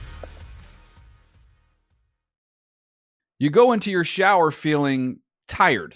[3.40, 5.96] You go into your shower feeling tired,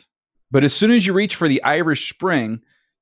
[0.52, 2.62] but as soon as you reach for the Irish Spring,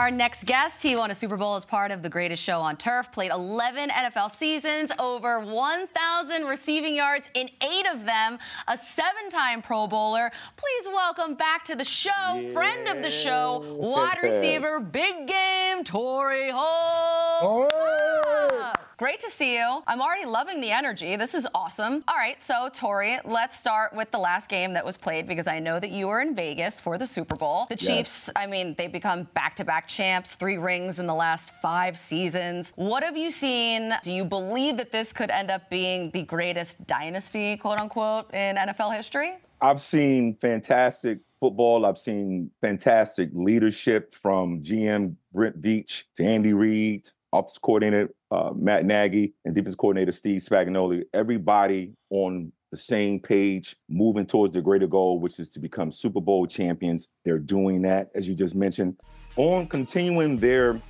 [0.00, 2.78] Our next guest, he won a Super Bowl as part of the greatest show on
[2.78, 9.28] turf, played 11 NFL seasons, over 1,000 receiving yards in eight of them, a seven
[9.28, 10.32] time Pro Bowler.
[10.56, 16.50] Please welcome back to the show, friend of the show, wide receiver, big game, Torry
[16.50, 17.70] Holt.
[17.70, 19.82] Ah, Great to see you.
[19.86, 21.16] I'm already loving the energy.
[21.16, 22.04] This is awesome.
[22.06, 25.58] All right, so Torry, let's start with the last game that was played because I
[25.58, 27.64] know that you were in Vegas for the Super Bowl.
[27.70, 32.74] The Chiefs, I mean, they've become back-to-back champs, three rings in the last five seasons.
[32.76, 33.94] What have you seen?
[34.02, 38.56] Do you believe that this could end up being the greatest dynasty, quote unquote, in
[38.56, 39.38] NFL history?
[39.62, 41.86] I've seen fantastic football.
[41.86, 48.84] I've seen fantastic leadership from GM Brent Veach to Andy Reid, ops coordinator uh, Matt
[48.84, 51.02] Nagy, and defense coordinator Steve Spagnuolo.
[51.12, 56.20] Everybody on the same page, moving towards the greater goal, which is to become Super
[56.20, 57.08] Bowl champions.
[57.24, 58.96] They're doing that, as you just mentioned,
[59.36, 60.80] on continuing their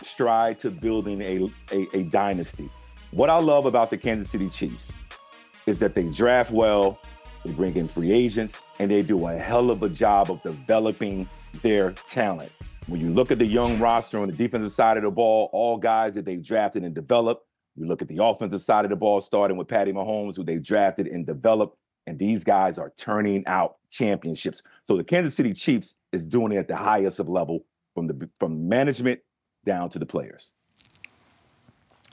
[0.00, 2.68] stride to building a, a, a dynasty.
[3.12, 4.92] What I love about the Kansas City Chiefs
[5.66, 6.98] is that they draft well,
[7.44, 11.28] they bring in free agents, and they do a hell of a job of developing
[11.62, 12.50] their talent.
[12.86, 15.78] When you look at the young roster on the defensive side of the ball, all
[15.78, 17.46] guys that they've drafted and developed.
[17.76, 20.62] You look at the offensive side of the ball, starting with Patty Mahomes, who they've
[20.62, 24.62] drafted and developed, and these guys are turning out championships.
[24.84, 27.64] So the Kansas City Chiefs is doing it at the highest of level
[27.94, 29.20] from the from management
[29.64, 30.52] down to the players.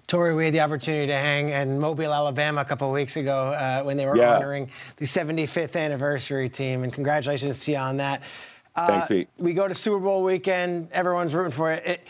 [0.08, 3.49] Torry, we had the opportunity to hang in Mobile, Alabama a couple of weeks ago
[3.49, 4.38] uh, when they were Yeah.
[4.38, 8.23] honoring the 75th anniversary team, and congratulations to you on that.
[8.75, 9.29] Uh, Thanks, Pete.
[9.38, 10.89] We go to Super Bowl weekend.
[10.91, 11.86] Everyone's rooting for it.
[11.86, 12.08] it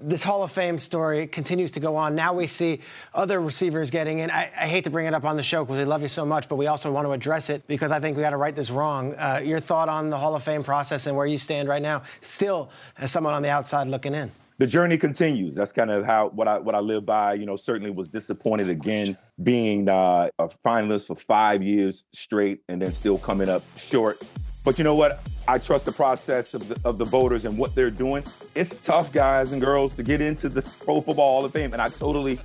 [0.00, 2.14] this Hall of Fame story continues to go on.
[2.14, 2.80] Now we see
[3.14, 4.30] other receivers getting in.
[4.30, 6.24] I, I hate to bring it up on the show because we love you so
[6.24, 8.54] much, but we also want to address it because I think we got to right
[8.54, 9.14] this wrong.
[9.16, 12.02] Uh, your thought on the Hall of Fame process and where you stand right now,
[12.20, 14.30] still as someone on the outside looking in.
[14.58, 15.56] the journey continues.
[15.56, 17.34] That's kind of how what I what I live by.
[17.34, 22.80] You know, certainly was disappointed again being uh, a finalist for five years straight and
[22.80, 24.22] then still coming up short.
[24.68, 25.22] But you know what?
[25.48, 28.22] I trust the process of the, of the voters and what they're doing.
[28.54, 31.80] It's tough, guys and girls, to get into the Pro Football Hall of Fame, and
[31.80, 32.38] I totally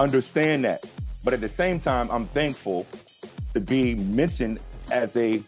[0.00, 0.84] understand that.
[1.22, 2.88] But at the same time, I'm thankful
[3.52, 4.58] to be mentioned
[4.90, 5.44] as a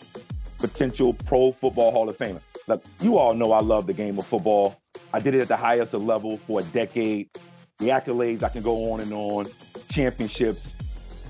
[0.58, 2.40] potential Pro Football Hall of Famer.
[2.68, 4.80] Look, you all know I love the game of football.
[5.12, 7.30] I did it at the highest of level for a decade.
[7.78, 9.48] The accolades I can go on and on,
[9.90, 10.76] championships,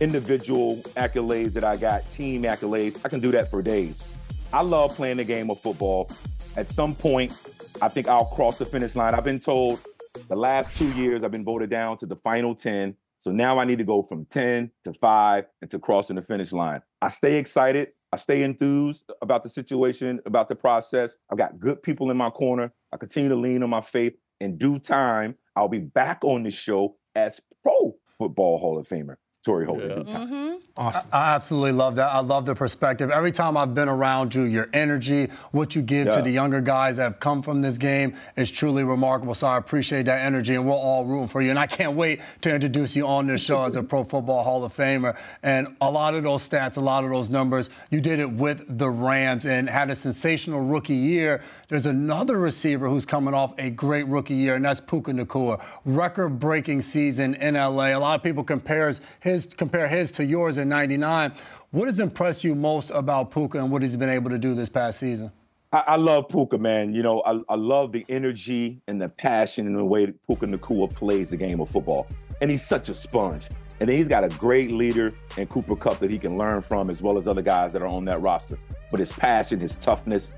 [0.00, 3.00] individual accolades that I got, team accolades.
[3.06, 4.06] I can do that for days.
[4.54, 6.10] I love playing the game of football.
[6.56, 7.32] At some point,
[7.80, 9.14] I think I'll cross the finish line.
[9.14, 9.80] I've been told
[10.28, 12.94] the last two years I've been voted down to the final 10.
[13.18, 16.52] So now I need to go from 10 to 5 and to crossing the finish
[16.52, 16.82] line.
[17.00, 17.92] I stay excited.
[18.12, 21.16] I stay enthused about the situation, about the process.
[21.30, 22.74] I've got good people in my corner.
[22.92, 24.12] I continue to lean on my faith.
[24.38, 29.16] In due time, I'll be back on the show as Pro Football Hall of Famer.
[29.42, 29.84] Torry Holt yeah.
[29.86, 30.28] in due time.
[30.28, 30.56] Mm-hmm.
[30.76, 31.10] Awesome.
[31.12, 32.06] I, I, absolutely love that.
[32.06, 33.10] I love the perspective.
[33.10, 36.16] Every time I've been around you, your energy, what you give yeah.
[36.16, 39.34] to the younger guys that have come from this game is truly remarkable.
[39.34, 41.50] So I appreciate that energy, and we're all rooting for you.
[41.50, 44.64] And I can't wait to introduce you on this show as a Pro Football Hall
[44.64, 45.18] of Famer.
[45.42, 48.78] And a lot of those stats, a lot of those numbers, you did it with
[48.78, 51.42] the Rams and had a sensational rookie year.
[51.68, 55.62] There's another receiver who's coming off a great rookie year, and that's Puka Nacua.
[55.84, 57.88] Record-breaking season in LA.
[57.88, 61.32] A lot of people compares his compare his to yours in '99.
[61.70, 64.68] What has impressed you most about Puka and what he's been able to do this
[64.68, 65.32] past season?
[65.72, 66.92] I, I love Puka, man.
[66.92, 70.46] You know, I, I, love the energy and the passion and the way that Puka
[70.46, 72.06] Nacua plays the game of football.
[72.42, 73.48] And he's such a sponge.
[73.80, 76.90] And then he's got a great leader in Cooper Kupp that he can learn from,
[76.90, 78.58] as well as other guys that are on that roster.
[78.90, 80.36] But his passion, his toughness,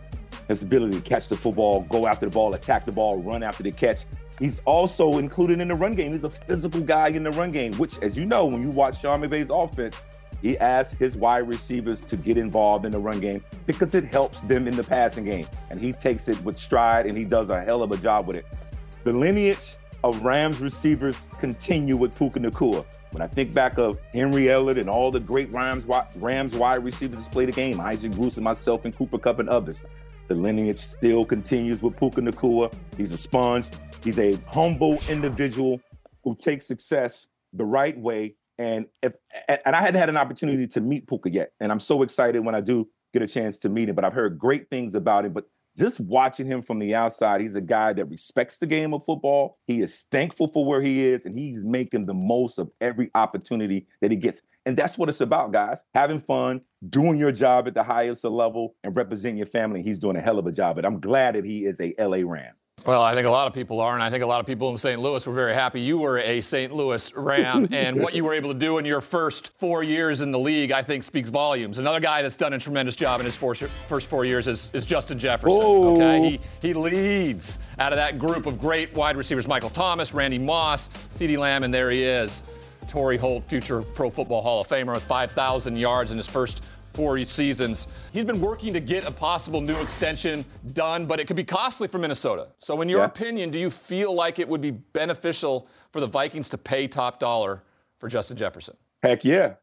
[0.49, 3.63] his ability to catch the football, go after the ball, attack the ball, run after
[3.63, 4.05] the catch.
[4.39, 6.13] He's also included in the run game.
[6.13, 9.01] He's a physical guy in the run game, which, as you know, when you watch
[9.01, 10.01] Sean McVay's offense,
[10.43, 14.43] he asks his wide receivers to get involved in the run game because it helps
[14.43, 15.47] them in the passing game.
[15.71, 18.37] And he takes it with stride and he does a hell of a job with
[18.37, 18.47] it.
[19.05, 22.85] The lineage of Rams receivers continue with Puka Nacua.
[23.13, 27.25] When I think back of Henry Ellard and all the great Rams, Rams wide receivers
[27.25, 29.83] that played the game, Isaac Bruce and myself and Cooper Kupp and others,
[30.27, 32.73] the lineage still continues with Puka Nacua.
[32.99, 33.71] He's a sponge.
[34.05, 35.81] He's a humble individual
[36.23, 38.37] who takes success the right way.
[38.59, 39.15] And if
[39.49, 42.55] and I hadn't had an opportunity to meet Puka yet, and I'm so excited when
[42.55, 43.95] I do get a chance to meet him.
[43.95, 45.33] But I've heard great things about him.
[45.33, 49.05] But just watching him from the outside, he's a guy that respects the game of
[49.05, 49.59] football.
[49.67, 53.87] He is thankful for where he is, and he's making the most of every opportunity
[54.03, 54.43] that he gets.
[54.67, 55.83] And that's what it's about, guys.
[55.95, 59.83] Having fun, doing your job at the highest level, and representing your family.
[59.83, 60.77] He's doing a hell of a job.
[60.77, 62.55] But I'm glad that he is a LA Ram.
[62.87, 64.69] Well, I think a lot of people are, and I think a lot of people
[64.69, 65.01] in St.
[65.01, 66.71] Louis were very happy you were a St.
[66.71, 70.31] Louis Ram, and what you were able to do in your first four years in
[70.31, 71.79] the league, I think, speaks volumes.
[71.79, 74.85] Another guy that's done a tremendous job in his four, first four years is, is
[74.85, 75.61] Justin Jefferson.
[75.63, 75.95] Oh.
[75.95, 80.39] Okay, he he leads out of that group of great wide receivers: Michael Thomas, Randy
[80.39, 82.43] Moss, CeeDee Lamb, and there he is,
[82.87, 87.23] Torry Holt, future Pro Football Hall of Famer with 5,000 yards in his first four
[87.25, 87.89] seasons.
[88.13, 91.89] He's been working to get a possible new extension done, but it could be costly
[91.89, 92.49] for Minnesota.
[92.59, 93.07] So, in your yeah.
[93.07, 97.19] opinion, do you feel like it would be beneficial for the Vikings to pay top
[97.19, 97.63] dollar
[97.99, 98.77] for Justin Jefferson?
[99.03, 99.55] Heck yeah.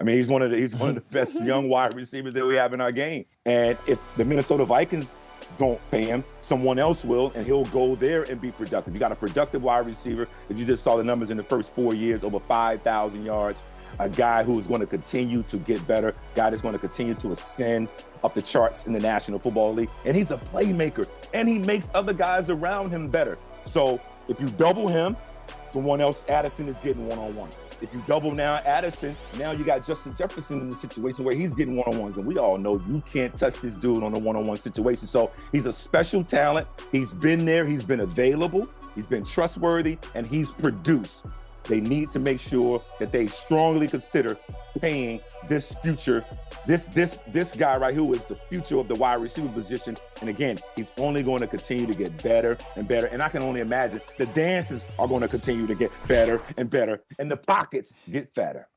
[0.00, 2.44] I mean, he's one of the he's one of the best young wide receivers that
[2.44, 3.24] we have in our game.
[3.46, 5.16] And if the Minnesota Vikings
[5.56, 8.92] don't pay him, someone else will, and he'll go there and be productive.
[8.94, 10.26] You got a productive wide receiver.
[10.48, 13.62] If you just saw the numbers in the first four years, over 5,000 yards,
[13.98, 17.14] a guy who is going to continue to get better, guy that's going to continue
[17.14, 17.88] to ascend
[18.24, 19.90] up the charts in the National Football League.
[20.04, 23.38] And he's a playmaker, and he makes other guys around him better.
[23.64, 25.16] So if you double him,
[25.70, 27.50] someone else, Addison is getting one on one.
[27.80, 31.52] If you double now Addison, now you got Justin Jefferson in the situation where he's
[31.52, 32.16] getting one on ones.
[32.16, 35.08] And we all know you can't touch this dude on a one on one situation.
[35.08, 36.68] So he's a special talent.
[36.92, 41.26] He's been there, he's been available, he's been trustworthy, and he's produced
[41.64, 44.36] they need to make sure that they strongly consider
[44.80, 46.24] paying this future,
[46.66, 49.96] this this this guy right here is the future of the wide receiver position.
[50.20, 53.06] And again, he's only going to continue to get better and better.
[53.08, 56.70] And I can only imagine the dances are going to continue to get better and
[56.70, 58.68] better, and the pockets get fatter.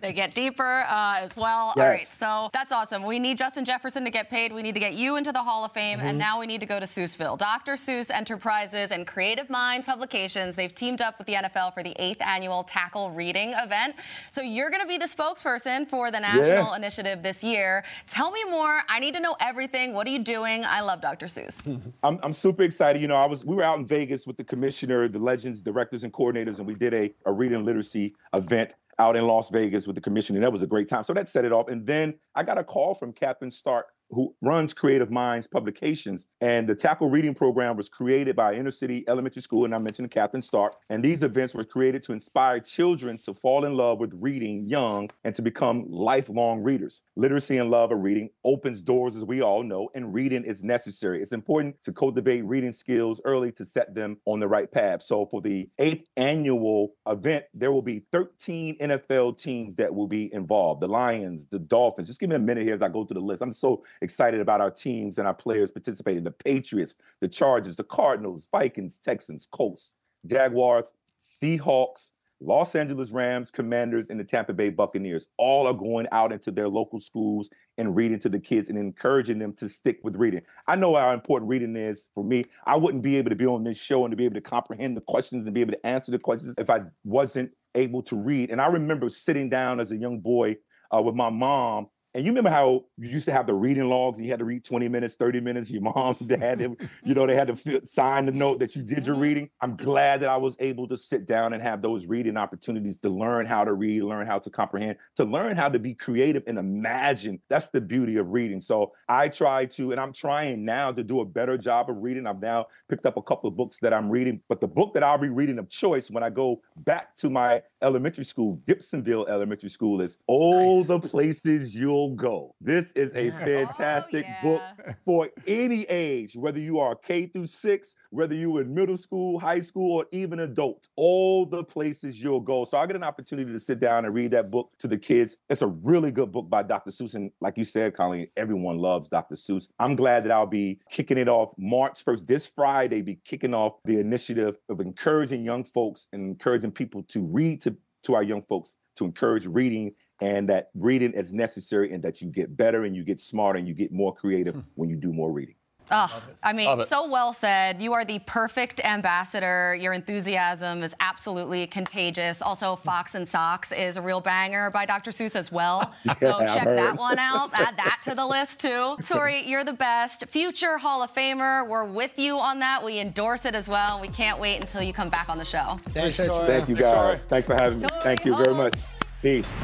[0.00, 1.72] They get deeper uh, as well.
[1.76, 1.84] Yes.
[1.84, 3.02] All right, so that's awesome.
[3.02, 4.52] We need Justin Jefferson to get paid.
[4.52, 6.08] We need to get you into the Hall of Fame, mm-hmm.
[6.08, 7.38] and now we need to go to Seussville.
[7.38, 7.72] Dr.
[7.72, 12.22] Seuss Enterprises and Creative Minds Publications, they've teamed up with the NFL for the eighth
[12.22, 13.96] annual Tackle Reading event.
[14.30, 16.76] So you're going to be the spokesperson for the national yeah.
[16.76, 17.84] initiative this year.
[18.08, 18.80] Tell me more.
[18.88, 19.94] I need to know everything.
[19.94, 20.64] What are you doing?
[20.64, 21.26] I love Dr.
[21.26, 21.62] Seuss.
[22.02, 23.00] I'm, I'm super excited.
[23.00, 26.04] You know, I was we were out in Vegas with the commissioner, the legends, directors,
[26.04, 29.96] and coordinators, and we did a, a reading literacy event out in Las Vegas with
[29.96, 31.04] the commission, and that was a great time.
[31.04, 31.68] So that set it off.
[31.68, 36.26] And then I got a call from Kathryn Starke who runs Creative Minds Publications.
[36.40, 40.10] And the Tackle Reading Program was created by Inner City Elementary School, and I mentioned
[40.10, 40.74] Kathryn Starke.
[40.90, 45.08] And these events were created to inspire children to fall in love with reading young
[45.24, 47.02] and to become lifelong readers.
[47.16, 51.22] Literacy and love of reading opens doors, as we all know, and reading is necessary.
[51.22, 55.00] It's important to cultivate reading skills early to set them on the right path.
[55.00, 60.32] So for the eighth annual event, there will be 13 NFL teams that will be
[60.34, 60.82] involved.
[60.82, 62.08] The Lions, the Dolphins.
[62.08, 63.40] Just give me a minute here as I go through the list.
[63.40, 66.24] I'm so excited about our teams and our players participating.
[66.24, 69.94] The Patriots, the Chargers, the Cardinals, Vikings, Texans, Colts,
[70.26, 72.12] Jaguars, Seahawks,
[72.44, 76.68] Los Angeles Rams, Commanders, and the Tampa Bay Buccaneers all are going out into their
[76.68, 80.42] local schools and reading to the kids and encouraging them to stick with reading.
[80.66, 82.46] I know how important reading is for me.
[82.66, 84.96] I wouldn't be able to be on this show and to be able to comprehend
[84.96, 88.50] the questions and be able to answer the questions if I wasn't able to read.
[88.50, 90.56] And I remember sitting down as a young boy
[90.94, 94.18] uh, with my mom and you remember how you used to have the reading logs
[94.18, 95.70] and you had to read 20 minutes, 30 minutes.
[95.70, 99.14] Your mom, dad, you know, they had to sign the note that you did your
[99.14, 99.22] mm-hmm.
[99.22, 99.50] reading.
[99.62, 103.08] I'm glad that I was able to sit down and have those reading opportunities to
[103.08, 106.58] learn how to read, learn how to comprehend, to learn how to be creative and
[106.58, 107.40] imagine.
[107.48, 108.60] That's the beauty of reading.
[108.60, 112.26] So I try to, and I'm trying now to do a better job of reading.
[112.26, 115.02] I've now picked up a couple of books that I'm reading, but the book that
[115.02, 119.68] I'll be reading of choice when I go back to my elementary school, Gibsonville Elementary
[119.68, 120.88] School, is All nice.
[120.88, 122.54] the Places You'll Go.
[122.60, 124.42] This is a oh, fantastic oh, yeah.
[124.42, 129.38] book for any age, whether you are K through six, whether you're in middle school,
[129.38, 130.88] high school, or even adult.
[130.96, 132.64] All the places you'll go.
[132.64, 135.38] So I get an opportunity to sit down and read that book to the kids.
[135.48, 136.90] It's a really good book by Dr.
[136.90, 137.14] Seuss.
[137.14, 139.34] And like you said, Colleen, everyone loves Dr.
[139.34, 139.68] Seuss.
[139.78, 143.74] I'm glad that I'll be kicking it off March 1st, this Friday, be kicking off
[143.84, 148.42] the initiative of encouraging young folks and encouraging people to read to to our young
[148.42, 152.94] folks to encourage reading and that reading is necessary and that you get better and
[152.94, 154.60] you get smarter and you get more creative hmm.
[154.74, 155.54] when you do more reading.
[155.92, 157.82] Oh, I mean, so well said.
[157.82, 159.76] You are the perfect ambassador.
[159.78, 162.40] Your enthusiasm is absolutely contagious.
[162.40, 165.10] Also, Fox and Socks is a real banger by Dr.
[165.10, 165.92] Seuss as well.
[166.04, 167.50] yeah, so check that one out.
[167.52, 168.96] Add that to the list too.
[169.02, 170.26] Torry, you're the best.
[170.26, 171.68] Future Hall of Famer.
[171.68, 172.82] We're with you on that.
[172.82, 174.00] We endorse it as well.
[174.00, 175.78] We can't wait until you come back on the show.
[175.90, 176.46] Thanks, Torry.
[176.46, 177.24] Thank you, guys.
[177.26, 177.88] Thanks for having me.
[178.02, 178.74] Thank you very much.
[179.20, 179.62] Peace.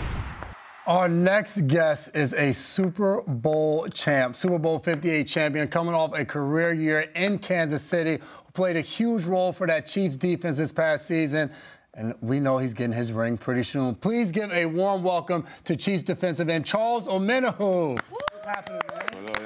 [0.89, 6.25] Our next guest is a Super Bowl champ, Super Bowl 58 champion, coming off a
[6.25, 10.73] career year in Kansas City, who played a huge role for that Chiefs defense this
[10.73, 11.51] past season.
[11.93, 13.97] And we know he's getting his ring pretty soon.
[13.97, 18.01] Please give a warm welcome to Chiefs defensive end Charles Omenihu.
[18.09, 19.38] What's happening, man?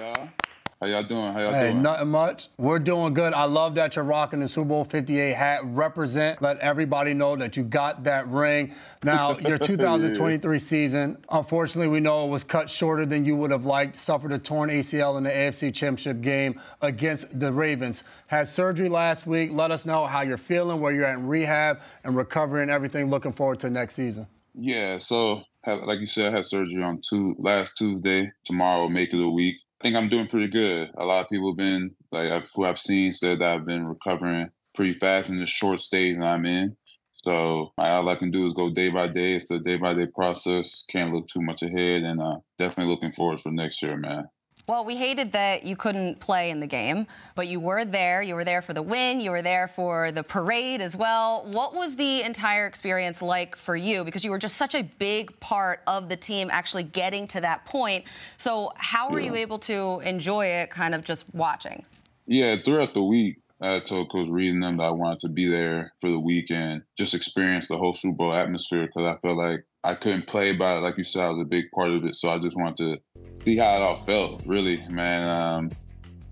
[0.83, 1.23] What up, y'all?
[1.23, 1.33] How y'all doing?
[1.33, 1.83] How y'all hey, doing?
[1.83, 2.49] nothing much.
[2.59, 3.33] We're doing good.
[3.35, 5.61] I love that you're rocking the Super Bowl 58 hat.
[5.63, 6.43] Represent.
[6.43, 8.73] Let everybody know that you got that ring.
[9.05, 10.59] Now, your 2023 yeah.
[10.59, 13.95] season, unfortunately, we know it was cut shorter than you would have liked.
[13.95, 18.03] Suffered a torn ACL in the AFC Championship game against the Ravens.
[18.27, 19.53] Had surgery last week.
[19.53, 23.09] Let us know how you're feeling, where you're at in rehab and recovering, everything.
[23.09, 24.27] Looking forward to next season.
[24.53, 28.33] Yeah, so like you said, I had surgery on two last Tuesday.
[28.45, 30.91] Tomorrow make it a week think I'm doing pretty good.
[30.97, 34.49] A lot of people have been like who I've seen said that I've been recovering
[34.75, 36.77] pretty fast in the short stage that I'm in.
[37.15, 39.35] So all I can do is go day by day.
[39.35, 40.85] It's a day by day process.
[40.89, 44.25] Can't look too much ahead, and uh, definitely looking forward for next year, man.
[44.69, 48.23] Well, we hated that you couldn't play in the game, but you were there.
[48.23, 49.21] You were there for the win.
[49.21, 51.45] You were there for the parade as well.
[51.47, 54.05] What was the entire experience like for you?
[54.05, 57.65] Because you were just such a big part of the team actually getting to that
[57.65, 58.05] point.
[58.37, 59.31] So, how were yeah.
[59.31, 61.85] you able to enjoy it kind of just watching?
[62.27, 65.47] Yeah, throughout the week, I told Coach Reid and them that I wanted to be
[65.47, 69.65] there for the weekend, just experience the whole Super Bowl atmosphere because I felt like
[69.85, 72.15] I couldn't play, but like you said, I was a big part of it.
[72.15, 72.77] So I just wanted
[73.17, 75.29] to see how it all felt, really, man.
[75.29, 75.71] Um,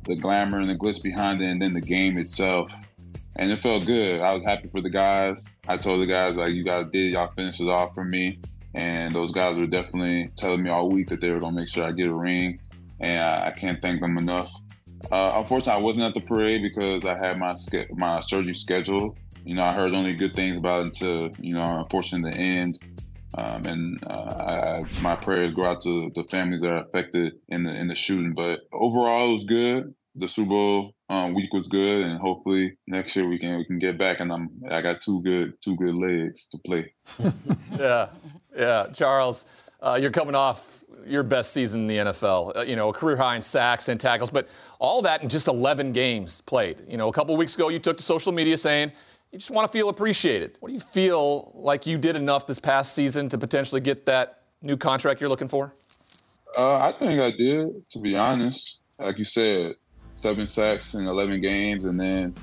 [0.05, 2.73] the glamour and the glitz behind it, and then the game itself.
[3.37, 4.21] And it felt good.
[4.21, 5.57] I was happy for the guys.
[5.67, 8.39] I told the guys, like, you guys did, y'all finished it off for me.
[8.75, 11.69] And those guys were definitely telling me all week that they were going to make
[11.69, 12.61] sure I get a ring.
[13.01, 14.53] And I, I can't thank them enough.
[15.11, 17.57] Uh, unfortunately, I wasn't at the parade because I had my
[17.93, 19.19] my surgery scheduled.
[19.45, 22.79] You know, I heard only good things about it until you know, unfortunately, the end.
[23.35, 27.65] Um, and uh, I, my prayers go out to the families that are affected in
[27.65, 28.35] the in the shooting.
[28.35, 29.95] But overall, it was good.
[30.17, 33.79] The Super Bowl um, week was good, and hopefully next year we can we can
[33.79, 34.21] get back.
[34.21, 36.93] And I'm I got two good two good legs to play.
[37.79, 38.09] yeah,
[38.57, 39.47] yeah, Charles,
[39.81, 42.57] uh, you're coming off your best season in the NFL.
[42.57, 45.49] Uh, you know, a career high in sacks and tackles, but all that in just
[45.49, 46.79] 11 games played.
[46.89, 48.93] You know, a couple weeks ago, you took to social media saying
[49.33, 50.57] you just want to feel appreciated.
[50.61, 54.43] What do you feel like you did enough this past season to potentially get that
[54.61, 55.73] new contract you're looking for?
[56.57, 58.81] Uh, I think I did, to be honest.
[58.99, 59.77] Like you said,
[60.17, 62.35] seven sacks in 11 games, and then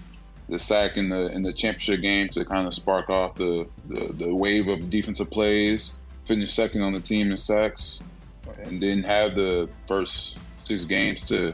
[0.49, 4.13] the sack in the in the championship game to kind of spark off the, the,
[4.13, 5.95] the wave of defensive plays.
[6.25, 8.01] Finished second on the team in sacks
[8.63, 11.53] and didn't have the first six games to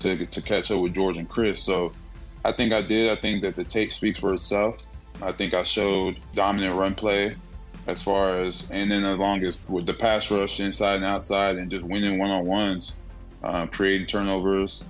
[0.00, 1.62] to to catch up with George and Chris.
[1.62, 1.92] So
[2.44, 3.10] I think I did.
[3.10, 4.82] I think that the tape speaks for itself.
[5.22, 7.36] I think I showed dominant run play
[7.86, 11.56] as far as and then as long as with the pass rush inside and outside
[11.56, 12.96] and just winning one on ones,
[13.42, 14.82] uh, creating turnovers,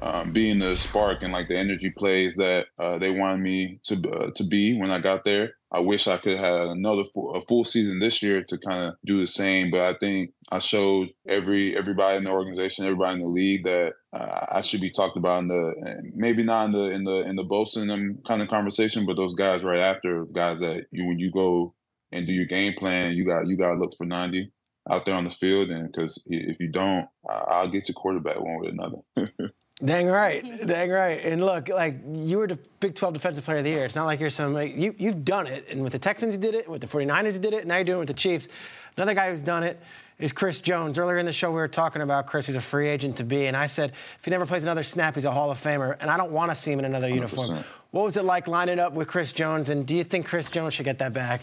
[0.00, 4.10] um, being the spark and like the energy plays that uh, they wanted me to
[4.10, 5.54] uh, to be when I got there.
[5.70, 8.94] I wish I could have another full, a full season this year to kind of
[9.04, 13.20] do the same, but I think I showed every everybody in the organization, everybody in
[13.20, 15.74] the league that uh, I should be talked about in the
[16.14, 17.86] maybe not in the in the in the Bosa
[18.26, 21.74] kind of conversation, but those guys right after guys that you when you go
[22.12, 24.50] and do your game plan, you got you got to look for 90
[24.90, 28.58] out there on the field, and because if you don't, I'll get your quarterback one
[28.60, 29.52] way or another.
[29.84, 31.24] Dang right, dang right.
[31.24, 33.84] And look, like you were the Big 12 Defensive Player of the Year.
[33.84, 35.66] It's not like you're some like you you've done it.
[35.70, 37.84] And with the Texans you did it, with the 49ers you did it, now you're
[37.84, 38.48] doing it with the Chiefs.
[38.96, 39.80] Another guy who's done it
[40.18, 40.98] is Chris Jones.
[40.98, 43.46] Earlier in the show we were talking about Chris, who's a free agent to be,
[43.46, 46.10] and I said if he never plays another snap, he's a Hall of Famer, and
[46.10, 47.14] I don't want to see him in another 100%.
[47.14, 47.64] uniform.
[47.92, 50.74] What was it like lining up with Chris Jones, and do you think Chris Jones
[50.74, 51.40] should get that back?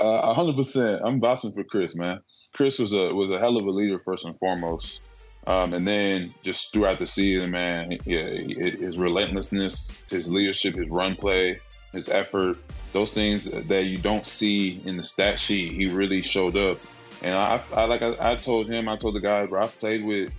[0.00, 1.00] Uh, hundred percent.
[1.04, 2.20] I'm bossing for Chris, man.
[2.54, 5.02] Chris was a was a hell of a leader first and foremost.
[5.46, 11.16] Um, and then just throughout the season, man, yeah, his relentlessness, his leadership, his run
[11.16, 11.58] play,
[11.92, 12.58] his effort,
[12.92, 16.78] those things that you don't see in the stat sheet, he really showed up.
[17.22, 20.04] And I, I like I, I, told him, I told the guys, bro, I played
[20.04, 20.32] with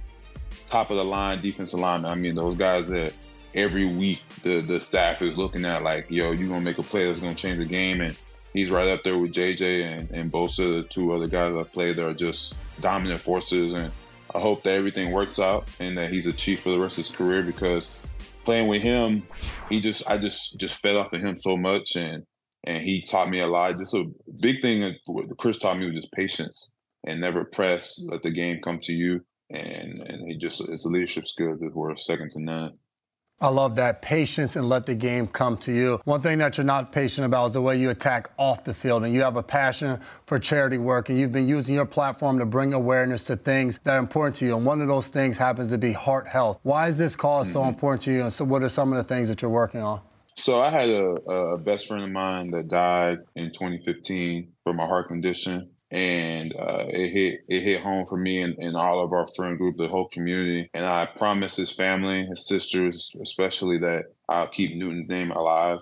[0.67, 2.11] top of the line defensive linemen.
[2.11, 3.13] I mean, those guys that
[3.55, 7.05] every week the the staff is looking at like, yo, you're gonna make a play
[7.05, 8.15] that's gonna change the game, and
[8.53, 11.97] he's right up there with JJ and, and Bosa, the two other guys I played
[11.97, 13.91] that are just dominant forces and
[14.35, 17.05] I hope that everything works out and that he's a chief for the rest of
[17.05, 17.91] his career because
[18.45, 19.23] playing with him,
[19.69, 22.23] he just I just just fed off of him so much and
[22.63, 23.77] and he taught me a lot.
[23.77, 24.05] Just a
[24.39, 26.73] big thing that Chris taught me was just patience
[27.03, 29.25] and never press, let the game come to you.
[29.49, 32.73] And and he just his leadership skills that were second to none.
[33.43, 35.99] I love that patience and let the game come to you.
[36.05, 39.03] One thing that you're not patient about is the way you attack off the field.
[39.03, 42.45] And you have a passion for charity work, and you've been using your platform to
[42.45, 44.55] bring awareness to things that are important to you.
[44.55, 46.57] And one of those things happens to be heart health.
[46.63, 47.53] Why is this because mm-hmm.
[47.53, 48.21] so important to you?
[48.21, 49.99] And so, what are some of the things that you're working on?
[50.35, 54.87] So, I had a, a best friend of mine that died in 2015 from a
[54.87, 59.13] heart condition and uh, it hit it hit home for me and, and, all of
[59.13, 60.67] our friend group, the whole community.
[60.73, 65.79] And I promised his family, his sisters, especially that I'll keep Newton's name alive.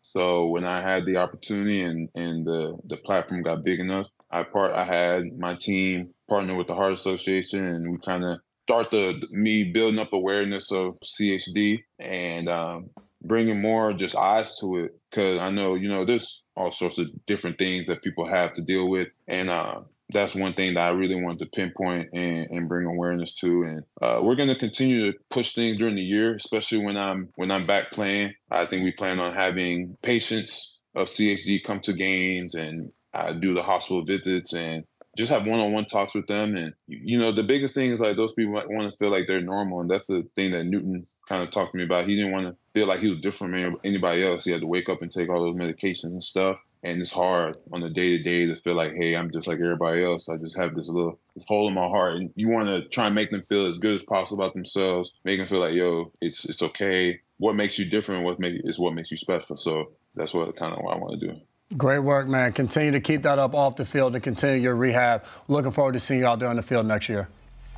[0.00, 4.44] So when I had the opportunity and, and the the platform got big enough, I
[4.44, 8.92] part I had my team partner with the Heart Association, and we kind of start
[8.92, 12.90] the me building up awareness of CHD and um,
[13.22, 17.08] bringing more just eyes to it because I know you know there's all sorts of
[17.26, 19.80] different things that people have to deal with, and uh,
[20.12, 23.62] that's one thing that I really wanted to pinpoint and, and bring awareness to.
[23.62, 27.28] And uh, we're going to continue to push things during the year, especially when I'm
[27.34, 28.34] when I'm back playing.
[28.50, 33.54] I think we plan on having patients of CHD come to games and uh, do
[33.54, 34.84] the hospital visits and
[35.16, 36.56] just have one-on-one talks with them.
[36.56, 39.26] And you know, the biggest thing is like those people might want to feel like
[39.26, 42.06] they're normal, and that's the thing that Newton kind of talked to me about.
[42.06, 44.44] He didn't want to feel like he was different from anybody else.
[44.44, 46.58] He had to wake up and take all those medications and stuff.
[46.82, 49.58] And it's hard on the day to day to feel like, hey, I'm just like
[49.58, 50.28] everybody else.
[50.28, 53.06] I just have this little this hole in my heart, and you want to try
[53.06, 56.12] and make them feel as good as possible about themselves, make them feel like, yo,
[56.20, 57.20] it's it's okay.
[57.38, 58.24] What makes you different?
[58.24, 59.56] What make is what makes you special.
[59.56, 61.40] So that's what kind of what I want to do.
[61.76, 62.52] Great work, man.
[62.52, 65.24] Continue to keep that up off the field and continue your rehab.
[65.48, 67.28] Looking forward to seeing you out there on the field next year.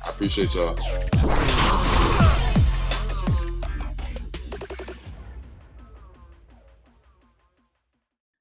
[0.05, 0.75] I appreciate y'all.